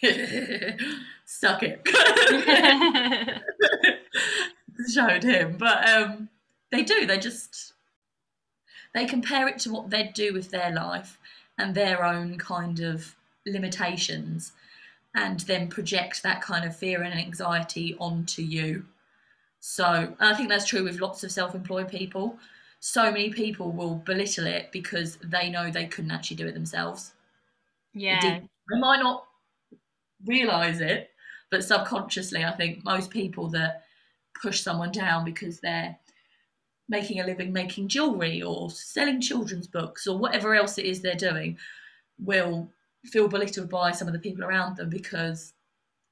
[1.26, 1.82] "Suck it."
[4.94, 6.30] Showed him, but um,
[6.72, 7.06] they do.
[7.06, 7.74] They just
[8.94, 11.20] they compare it to what they'd do with their life
[11.58, 14.52] and their own kind of limitations
[15.16, 18.86] and then project that kind of fear and anxiety onto you.
[19.60, 22.38] So, I think that's true with lots of self employed people.
[22.80, 27.14] So many people will belittle it because they know they couldn't actually do it themselves.
[27.94, 28.22] Yeah.
[28.22, 29.26] They might not
[30.26, 31.10] realize it,
[31.50, 33.84] but subconsciously, I think most people that
[34.42, 35.98] push someone down because they're
[36.90, 41.16] making a living making jewelry or selling children's books or whatever else it is they're
[41.16, 41.58] doing
[42.20, 42.72] will
[43.06, 45.54] feel belittled by some of the people around them because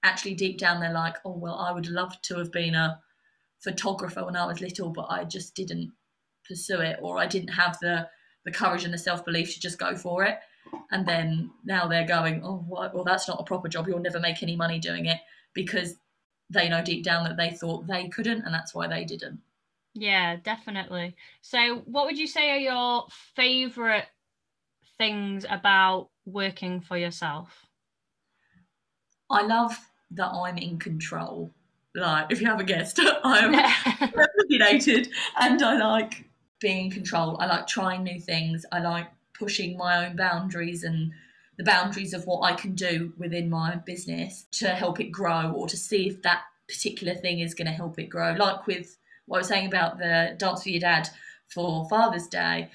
[0.05, 2.99] actually deep down they're like, oh, well, I would love to have been a
[3.59, 5.91] photographer when I was little, but I just didn't
[6.47, 8.07] pursue it or I didn't have the,
[8.45, 10.37] the courage and the self belief to just go for it.
[10.91, 13.87] And then now they're going, oh, well, that's not a proper job.
[13.87, 15.19] You'll never make any money doing it
[15.53, 15.95] because
[16.49, 19.39] they know deep down that they thought they couldn't and that's why they didn't.
[19.93, 21.15] Yeah, definitely.
[21.41, 24.05] So, what would you say are your favorite
[24.97, 27.65] things about working for yourself?
[29.29, 29.77] I love
[30.11, 31.51] that I'm in control.
[31.95, 33.53] Like, if you haven't guessed, I'm
[34.39, 36.25] opinionated and I like
[36.59, 37.37] being in control.
[37.39, 38.65] I like trying new things.
[38.71, 41.11] I like pushing my own boundaries and
[41.57, 45.67] the boundaries of what I can do within my business to help it grow or
[45.67, 48.33] to see if that particular thing is going to help it grow.
[48.33, 51.09] Like with what I was saying about the dance for your dad
[51.47, 52.69] for Father's Day.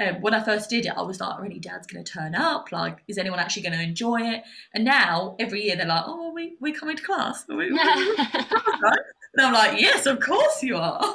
[0.00, 2.72] Um, when I first did it, I was like, really, dad's going to turn up?
[2.72, 4.42] Like, is anyone actually going to enjoy it?
[4.74, 7.44] And now, every year, they're like, oh, we, we coming to class.
[7.46, 8.98] we, we, right?
[9.34, 11.14] And I'm like, yes, of course you are.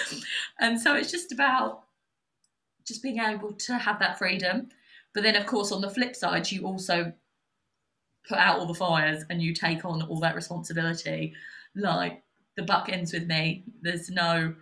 [0.60, 1.84] and so it's just about
[2.86, 4.68] just being able to have that freedom.
[5.14, 7.12] But then, of course, on the flip side, you also
[8.28, 11.34] put out all the fires and you take on all that responsibility.
[11.74, 12.22] Like,
[12.56, 13.64] the buck ends with me.
[13.82, 14.54] There's no,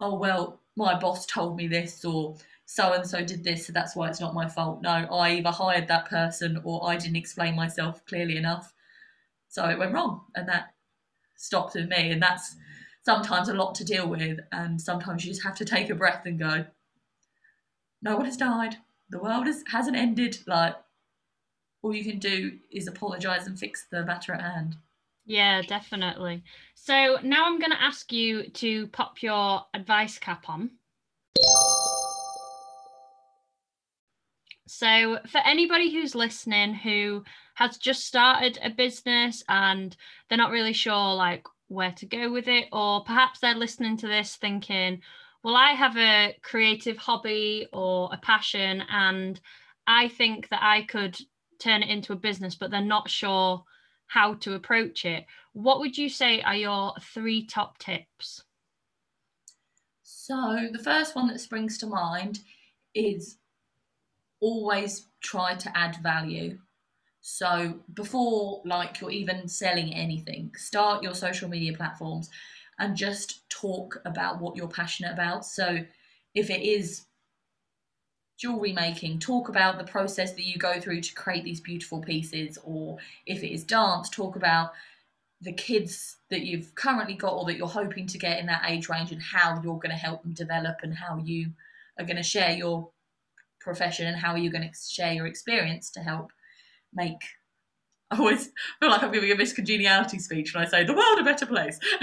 [0.00, 3.94] oh, well, my boss told me this or so and so did this, so that's
[3.94, 4.80] why it's not my fault.
[4.82, 8.72] No, I either hired that person or I didn't explain myself clearly enough.
[9.48, 10.72] So it went wrong and that
[11.36, 12.10] stopped with me.
[12.10, 12.56] And that's
[13.04, 14.38] sometimes a lot to deal with.
[14.52, 16.64] And sometimes you just have to take a breath and go,
[18.00, 18.76] no one has died.
[19.12, 20.38] The world is, hasn't ended.
[20.46, 20.74] Like,
[21.82, 24.76] all you can do is apologize and fix the matter at hand.
[25.26, 26.42] Yeah, definitely.
[26.74, 30.70] So now I'm going to ask you to pop your advice cap on.
[34.66, 37.22] So, for anybody who's listening who
[37.54, 39.94] has just started a business and
[40.28, 44.08] they're not really sure like where to go with it, or perhaps they're listening to
[44.08, 45.02] this thinking,
[45.42, 49.40] well, I have a creative hobby or a passion, and
[49.86, 51.18] I think that I could
[51.58, 53.64] turn it into a business, but they're not sure
[54.06, 55.26] how to approach it.
[55.52, 58.44] What would you say are your three top tips?
[60.02, 62.40] So, the first one that springs to mind
[62.94, 63.38] is
[64.40, 66.58] always try to add value.
[67.20, 72.30] So, before like you're even selling anything, start your social media platforms
[72.82, 75.46] and just talk about what you're passionate about.
[75.46, 75.84] So,
[76.34, 77.02] if it is
[78.36, 82.58] jewelry making, talk about the process that you go through to create these beautiful pieces,
[82.64, 84.72] or if it is dance, talk about
[85.40, 88.88] the kids that you've currently got or that you're hoping to get in that age
[88.88, 91.52] range and how you're going to help them develop and how you
[91.98, 92.90] are going to share your
[93.60, 96.32] profession and how you're you going to share your experience to help
[96.92, 97.20] make
[98.12, 101.18] I always feel like I'm giving a Miss Congeniality speech when I say the world
[101.18, 101.78] a better place.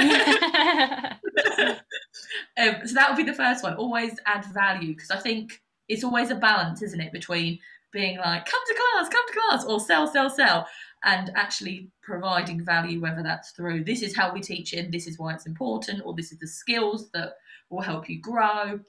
[2.58, 3.76] um, so that would be the first one.
[3.76, 7.60] Always add value because I think it's always a balance, isn't it, between
[7.91, 10.67] being like, come to class, come to class, or sell, sell, sell,
[11.04, 15.08] and actually providing value, whether that's through this is how we teach it, and this
[15.08, 17.34] is why it's important, or this is the skills that
[17.69, 18.80] will help you grow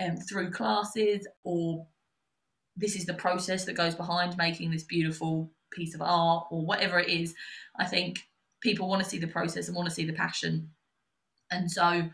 [0.00, 1.86] um, through classes, or
[2.76, 6.98] this is the process that goes behind making this beautiful piece of art, or whatever
[6.98, 7.34] it is.
[7.76, 8.28] I think
[8.60, 10.70] people want to see the process and want to see the passion.
[11.50, 12.08] And so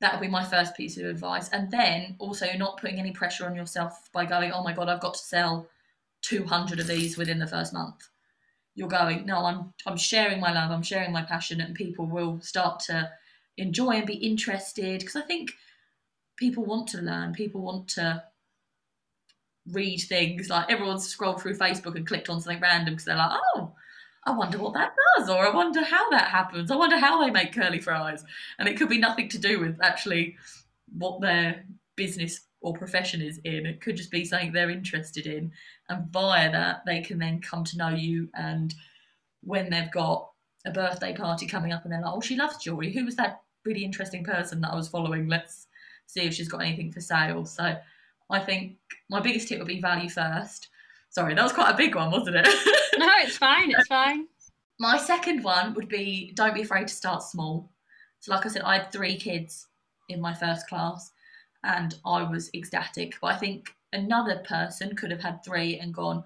[0.00, 1.48] that would be my first piece of advice.
[1.50, 5.00] And then also not putting any pressure on yourself by going, oh my God, I've
[5.00, 5.68] got to sell
[6.22, 8.08] 200 of these within the first month.
[8.74, 12.40] You're going, no, I'm, I'm sharing my love, I'm sharing my passion, and people will
[12.40, 13.10] start to
[13.58, 15.00] enjoy and be interested.
[15.00, 15.52] Because I think
[16.36, 18.24] people want to learn, people want to
[19.70, 20.48] read things.
[20.48, 23.72] Like everyone's scrolled through Facebook and clicked on something random because they're like, oh,
[24.24, 26.70] I wonder what that does, or I wonder how that happens.
[26.70, 28.24] I wonder how they make curly fries.
[28.58, 30.36] And it could be nothing to do with actually
[30.96, 31.64] what their
[31.96, 33.66] business or profession is in.
[33.66, 35.50] It could just be something they're interested in.
[35.88, 38.28] And via that, they can then come to know you.
[38.34, 38.72] And
[39.42, 40.30] when they've got
[40.64, 42.92] a birthday party coming up and they're like, oh, she loves jewelry.
[42.92, 45.26] Who was that really interesting person that I was following?
[45.26, 45.66] Let's
[46.06, 47.44] see if she's got anything for sale.
[47.44, 47.76] So
[48.32, 48.76] I think
[49.10, 50.68] my biggest tip would be value first.
[51.10, 52.46] Sorry, that was quite a big one, wasn't it?
[52.98, 53.70] no, it's fine.
[53.70, 54.26] It's fine.
[54.80, 57.70] My second one would be don't be afraid to start small.
[58.20, 59.66] So, like I said, I had three kids
[60.08, 61.12] in my first class
[61.64, 63.14] and I was ecstatic.
[63.20, 66.24] But I think another person could have had three and gone,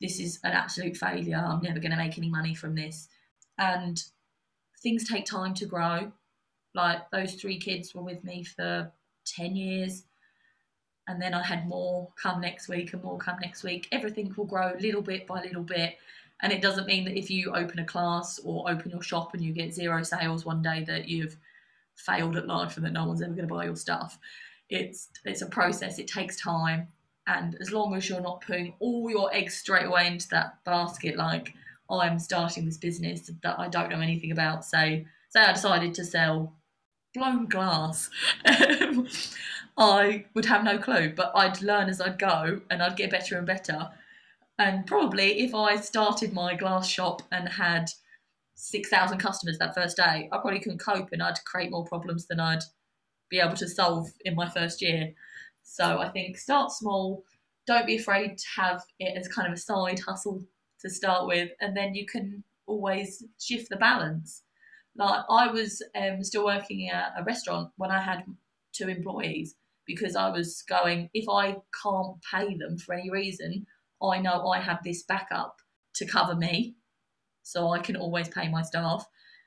[0.00, 1.36] This is an absolute failure.
[1.36, 3.08] I'm never going to make any money from this.
[3.58, 4.02] And
[4.82, 6.12] things take time to grow.
[6.74, 8.92] Like those three kids were with me for
[9.26, 10.04] 10 years.
[11.06, 13.88] And then I had more come next week and more come next week.
[13.92, 15.96] Everything will grow little bit by little bit.
[16.40, 19.42] And it doesn't mean that if you open a class or open your shop and
[19.42, 21.36] you get zero sales one day that you've
[21.96, 24.18] failed at life and that no one's ever going to buy your stuff.
[24.68, 25.98] It's it's a process.
[25.98, 26.88] It takes time,
[27.26, 31.16] and as long as you're not putting all your eggs straight away into that basket,
[31.16, 31.54] like
[31.90, 34.64] I'm starting this business that I don't know anything about.
[34.64, 36.54] Say say I decided to sell
[37.14, 38.10] blown glass.
[38.46, 39.08] Um,
[39.76, 43.36] I would have no clue, but I'd learn as I'd go and I'd get better
[43.36, 43.88] and better.
[44.56, 47.90] And probably if I started my glass shop and had
[48.54, 52.38] 6,000 customers that first day, I probably couldn't cope and I'd create more problems than
[52.38, 52.62] I'd
[53.30, 55.12] be able to solve in my first year.
[55.64, 57.24] So I think start small,
[57.66, 60.44] don't be afraid to have it as kind of a side hustle
[60.82, 64.43] to start with, and then you can always shift the balance.
[64.96, 68.24] Like I was um, still working at a restaurant when I had
[68.72, 73.66] two employees because I was going, if I can't pay them for any reason,
[74.02, 75.56] I know I have this backup
[75.94, 76.76] to cover me.
[77.42, 79.06] So I can always pay my staff.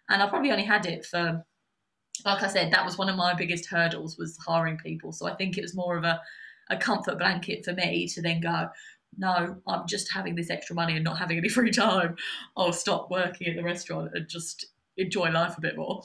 [0.10, 1.44] And I probably only had it for,
[2.26, 5.12] like I said, that was one of my biggest hurdles was hiring people.
[5.12, 6.22] So I think it was more of a,
[6.70, 8.70] a comfort blanket for me to then go,
[9.18, 12.16] no, I'm just having this extra money and not having any free time.
[12.56, 14.68] I'll stop working at the restaurant and just
[14.98, 16.02] enjoy life a bit more.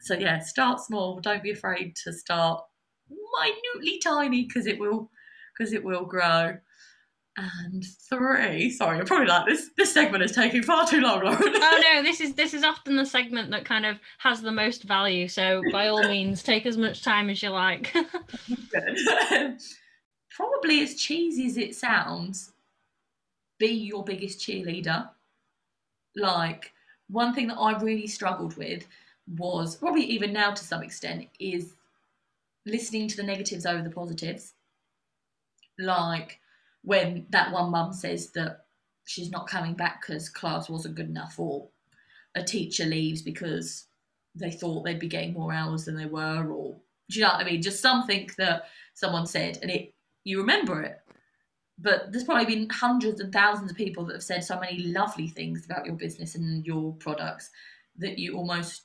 [0.00, 1.20] So yeah, start small.
[1.20, 2.62] Don't be afraid to start
[3.08, 5.10] minutely tiny because it will
[5.56, 6.56] because it will grow.
[7.36, 9.70] And three, sorry, I'm probably like this.
[9.76, 11.40] This segment is taking far too long, Lauren.
[11.42, 14.84] oh no, this is this is often the segment that kind of has the most
[14.84, 15.26] value.
[15.26, 17.92] So by all means, take as much time as you like.
[20.30, 22.52] Probably as cheesy as it sounds,
[23.58, 25.08] be your biggest cheerleader.
[26.14, 26.72] Like
[27.08, 28.86] one thing that I really struggled with
[29.36, 31.74] was probably even now to some extent is
[32.66, 34.52] listening to the negatives over the positives.
[35.78, 36.40] Like
[36.82, 38.64] when that one mum says that
[39.04, 41.68] she's not coming back because class wasn't good enough, or
[42.34, 43.86] a teacher leaves because
[44.34, 46.76] they thought they'd be getting more hours than they were, or
[47.10, 47.62] do you know what I mean?
[47.62, 49.94] Just something that someone said, and it
[50.24, 51.00] you remember it.
[51.78, 55.28] But there's probably been hundreds and thousands of people that have said so many lovely
[55.28, 57.50] things about your business and your products
[57.98, 58.82] that you almost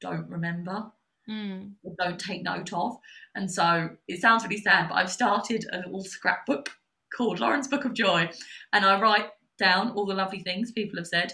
[0.00, 0.90] don't remember
[1.28, 1.70] mm.
[1.82, 2.96] or don't take note of.
[3.34, 6.70] And so it sounds really sad, but I've started a little scrapbook
[7.14, 8.30] called Lauren's Book of Joy,
[8.72, 9.28] and I write
[9.58, 11.32] down all the lovely things people have said.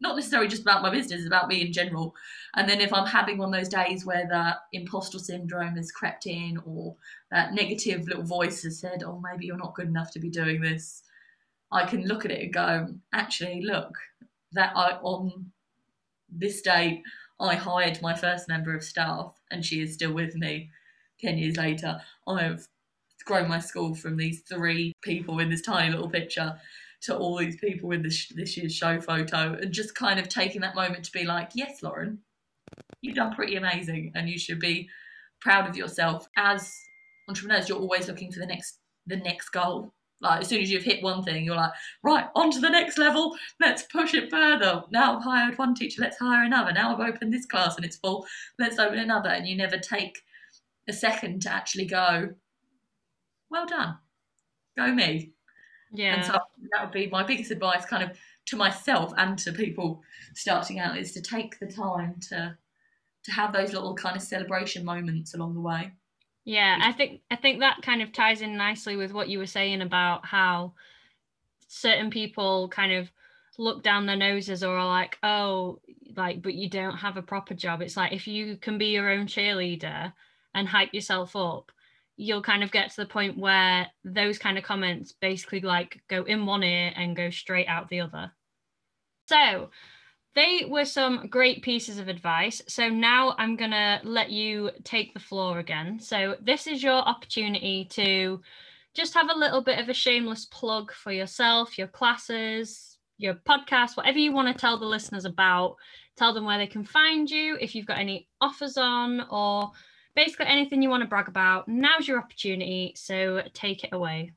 [0.00, 2.14] Not necessarily just about my business, about me in general.
[2.54, 6.26] And then if I'm having one of those days where that imposter syndrome has crept
[6.26, 6.94] in or
[7.30, 10.60] that negative little voice has said, oh, maybe you're not good enough to be doing
[10.60, 11.02] this,
[11.72, 13.92] I can look at it and go, actually, look,
[14.52, 15.50] that I on
[16.30, 17.02] this date
[17.40, 20.70] I hired my first member of staff and she is still with me
[21.20, 22.00] 10 years later.
[22.26, 22.66] I've
[23.24, 26.58] grown my school from these three people in this tiny little picture
[27.02, 30.60] to all these people in this, this year's show photo and just kind of taking
[30.60, 32.18] that moment to be like, yes, Lauren,
[33.00, 34.88] you've done pretty amazing and you should be
[35.40, 36.28] proud of yourself.
[36.36, 36.74] As
[37.28, 40.84] entrepreneurs, you're always looking for the next the next goal like as soon as you've
[40.84, 41.72] hit one thing, you're like,
[42.02, 43.36] right, on to the next level.
[43.60, 44.82] Let's push it further.
[44.90, 46.72] Now I've hired one teacher, let's hire another.
[46.72, 48.26] Now I've opened this class and it's full.
[48.58, 49.28] Let's open another.
[49.28, 50.18] And you never take
[50.88, 52.30] a second to actually go,
[53.50, 53.98] well done.
[54.76, 55.32] Go me.
[55.92, 56.16] Yeah.
[56.16, 58.16] And so that would be my biggest advice kind of
[58.46, 60.02] to myself and to people
[60.34, 62.56] starting out is to take the time to
[63.24, 65.92] to have those little kind of celebration moments along the way.
[66.44, 69.46] Yeah, I think I think that kind of ties in nicely with what you were
[69.46, 70.72] saying about how
[71.68, 73.10] certain people kind of
[73.58, 75.80] look down their noses or are like, oh,
[76.16, 77.82] like, but you don't have a proper job.
[77.82, 80.12] It's like if you can be your own cheerleader
[80.54, 81.70] and hype yourself up,
[82.18, 86.24] you'll kind of get to the point where those kind of comments basically like go
[86.24, 88.32] in one ear and go straight out the other.
[89.28, 89.70] So
[90.34, 92.60] they were some great pieces of advice.
[92.66, 96.00] So now I'm going to let you take the floor again.
[96.00, 98.40] So this is your opportunity to
[98.94, 103.96] just have a little bit of a shameless plug for yourself, your classes, your podcast,
[103.96, 105.76] whatever you want to tell the listeners about.
[106.16, 109.70] Tell them where they can find you, if you've got any offers on, or
[110.18, 112.92] basically anything you want to brag about, now's your opportunity.
[112.96, 114.32] So take it away.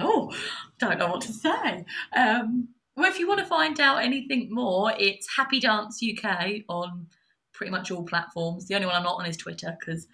[0.00, 0.34] Oh,
[0.80, 1.84] don't know what to say.
[2.16, 7.06] Um, well, if you want to find out anything more, it's Happy Dance UK on
[7.52, 8.66] pretty much all platforms.
[8.66, 10.08] The only one I'm not on is Twitter because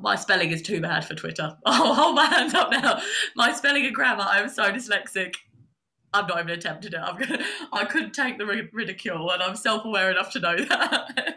[0.00, 1.56] my spelling is too bad for Twitter.
[1.64, 3.00] I'll hold my hands up now.
[3.36, 5.36] My spelling and grammar, I'm so dyslexic.
[6.12, 6.98] I'm not even attempting it.
[6.98, 7.42] I'm gonna,
[7.72, 11.36] I couldn't take the ridicule, and I'm self-aware enough to know that.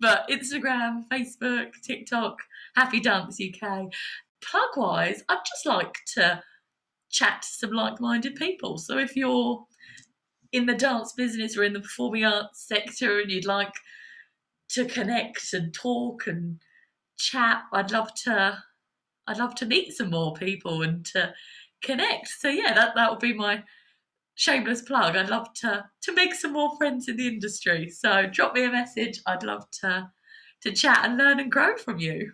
[0.00, 2.38] but Instagram, Facebook, TikTok,
[2.74, 3.86] Happy Dance UK.
[4.42, 6.42] Plug-wise, I'd just like to
[7.10, 8.78] chat to some like-minded people.
[8.78, 9.64] So if you're
[10.52, 13.74] in the dance business or in the performing arts sector, and you'd like
[14.70, 16.58] to connect and talk and
[17.18, 18.62] chat, I'd love to.
[19.26, 21.32] I'd love to meet some more people and to
[21.84, 22.28] connect.
[22.28, 23.62] So yeah, that that would be my
[24.40, 25.16] shameless plug.
[25.16, 27.90] I'd love to to make some more friends in the industry.
[27.90, 29.20] So drop me a message.
[29.26, 30.10] I'd love to
[30.62, 32.32] to chat and learn and grow from you.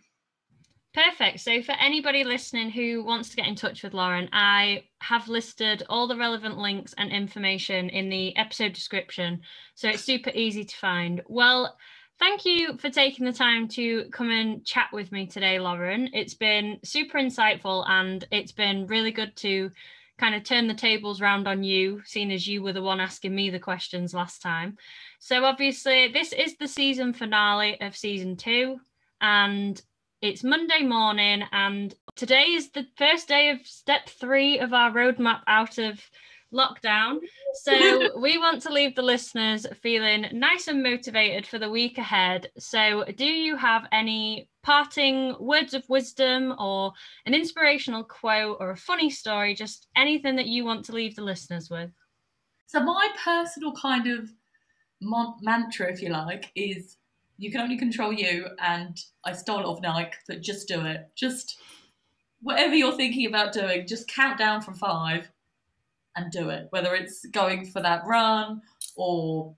[0.95, 1.41] Perfect.
[1.41, 5.83] So, for anybody listening who wants to get in touch with Lauren, I have listed
[5.91, 9.43] all the relevant links and information in the episode description.
[9.75, 11.21] So, it's super easy to find.
[11.29, 11.77] Well,
[12.19, 16.09] thank you for taking the time to come and chat with me today, Lauren.
[16.15, 19.71] It's been super insightful and it's been really good to
[20.19, 23.35] kind of turn the tables round on you, seeing as you were the one asking
[23.35, 24.77] me the questions last time.
[25.19, 28.79] So, obviously, this is the season finale of season two.
[29.21, 29.81] And
[30.23, 35.41] it's Monday morning, and today is the first day of step three of our roadmap
[35.47, 36.01] out of
[36.57, 37.19] lockdown.
[37.55, 42.51] So, we want to leave the listeners feeling nice and motivated for the week ahead.
[42.59, 46.93] So, do you have any parting words of wisdom or
[47.27, 49.55] an inspirational quote or a funny story?
[49.55, 51.91] Just anything that you want to leave the listeners with?
[52.67, 54.31] So, my personal kind of
[55.01, 56.97] mantra, if you like, is
[57.39, 58.47] you can only control you.
[58.61, 61.09] And I stole it off Nike, but just do it.
[61.15, 61.61] Just
[62.41, 65.29] whatever you're thinking about doing, just count down from five
[66.17, 66.67] and do it.
[66.71, 68.63] Whether it's going for that run
[68.97, 69.55] or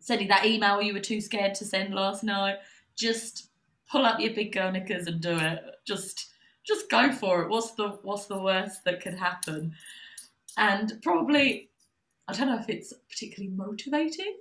[0.00, 2.58] sending that email you were too scared to send last night,
[2.96, 3.50] just
[3.90, 5.60] pull up your big girl knickers and do it.
[5.84, 6.30] Just
[6.64, 7.48] just go for it.
[7.48, 9.74] What's the what's the worst that could happen?
[10.56, 11.70] And probably
[12.28, 14.36] I don't know if it's particularly motivating,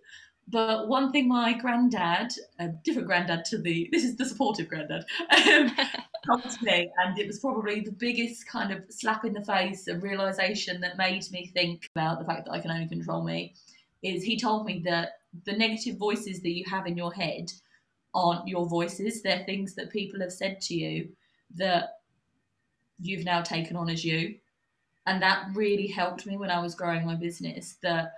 [0.47, 5.05] but one thing my granddad, a different granddad to the, this is the supportive granddad,
[5.29, 5.71] um,
[6.25, 10.03] told me, and it was probably the biggest kind of slap in the face and
[10.03, 13.53] realization that made me think about the fact that I can only control me,
[14.03, 17.51] is he told me that the negative voices that you have in your head
[18.13, 19.21] aren't your voices.
[19.21, 21.09] They're things that people have said to you
[21.55, 21.99] that
[22.99, 24.35] you've now taken on as you.
[25.05, 27.77] And that really helped me when I was growing my business.
[27.81, 28.13] That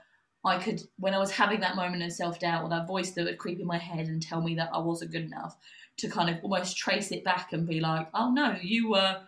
[0.46, 3.26] I could, when I was having that moment of self doubt or that voice that
[3.26, 5.56] would creep in my head and tell me that I wasn't good enough,
[5.98, 9.22] to kind of almost trace it back and be like, oh no, you were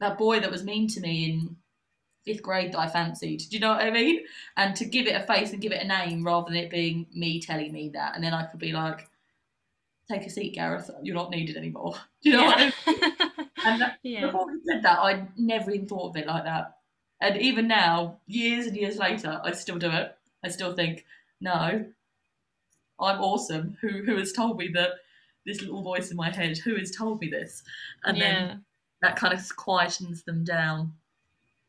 [0.00, 1.56] that boy that was mean to me in
[2.24, 3.40] fifth grade that I fancied.
[3.50, 4.20] Do you know what I mean?
[4.56, 7.06] And to give it a face and give it a name rather than it being
[7.12, 8.14] me telling me that.
[8.14, 9.08] And then I could be like,
[10.10, 11.94] take a seat, Gareth, you're not needed anymore.
[12.22, 12.48] Do you know yeah.
[12.48, 13.48] what I mean?
[13.64, 14.26] and that, yeah.
[14.26, 16.77] before he said that, I never even thought of it like that.
[17.20, 20.16] And even now, years and years later, I still do it.
[20.44, 21.04] I still think,
[21.40, 21.84] no,
[23.00, 23.76] I'm awesome.
[23.80, 24.92] Who who has told me that
[25.44, 26.58] this little voice in my head?
[26.58, 27.62] Who has told me this?
[28.04, 28.24] And yeah.
[28.24, 28.64] then
[29.02, 30.92] that kind of quietens them down.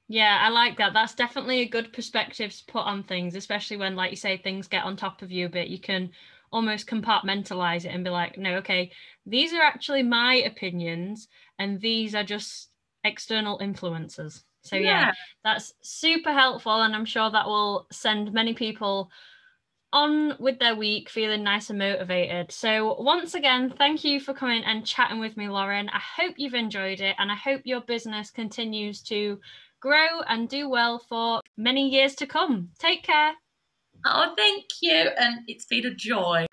[0.08, 0.94] Yeah, I like that.
[0.94, 4.68] That's definitely a good perspective to put on things, especially when, like you say, things
[4.68, 5.68] get on top of you a bit.
[5.68, 6.10] You can
[6.52, 8.92] almost compartmentalize it and be like, no, okay,
[9.28, 11.28] these are actually my opinions,
[11.60, 12.70] and these are just
[13.04, 14.44] external influences.
[14.62, 15.08] So yeah.
[15.08, 15.12] yeah,
[15.44, 19.10] that's super helpful, and I'm sure that will send many people
[19.92, 22.52] on with their week feeling nice and motivated.
[22.52, 25.90] So, once again, thank you for coming and chatting with me, Lauren.
[25.90, 29.40] I hope you've enjoyed it, and I hope your business continues to
[29.80, 32.70] grow and do well for many years to come.
[32.78, 33.34] Take care.
[34.06, 36.46] Oh, thank you, and it's been a joy.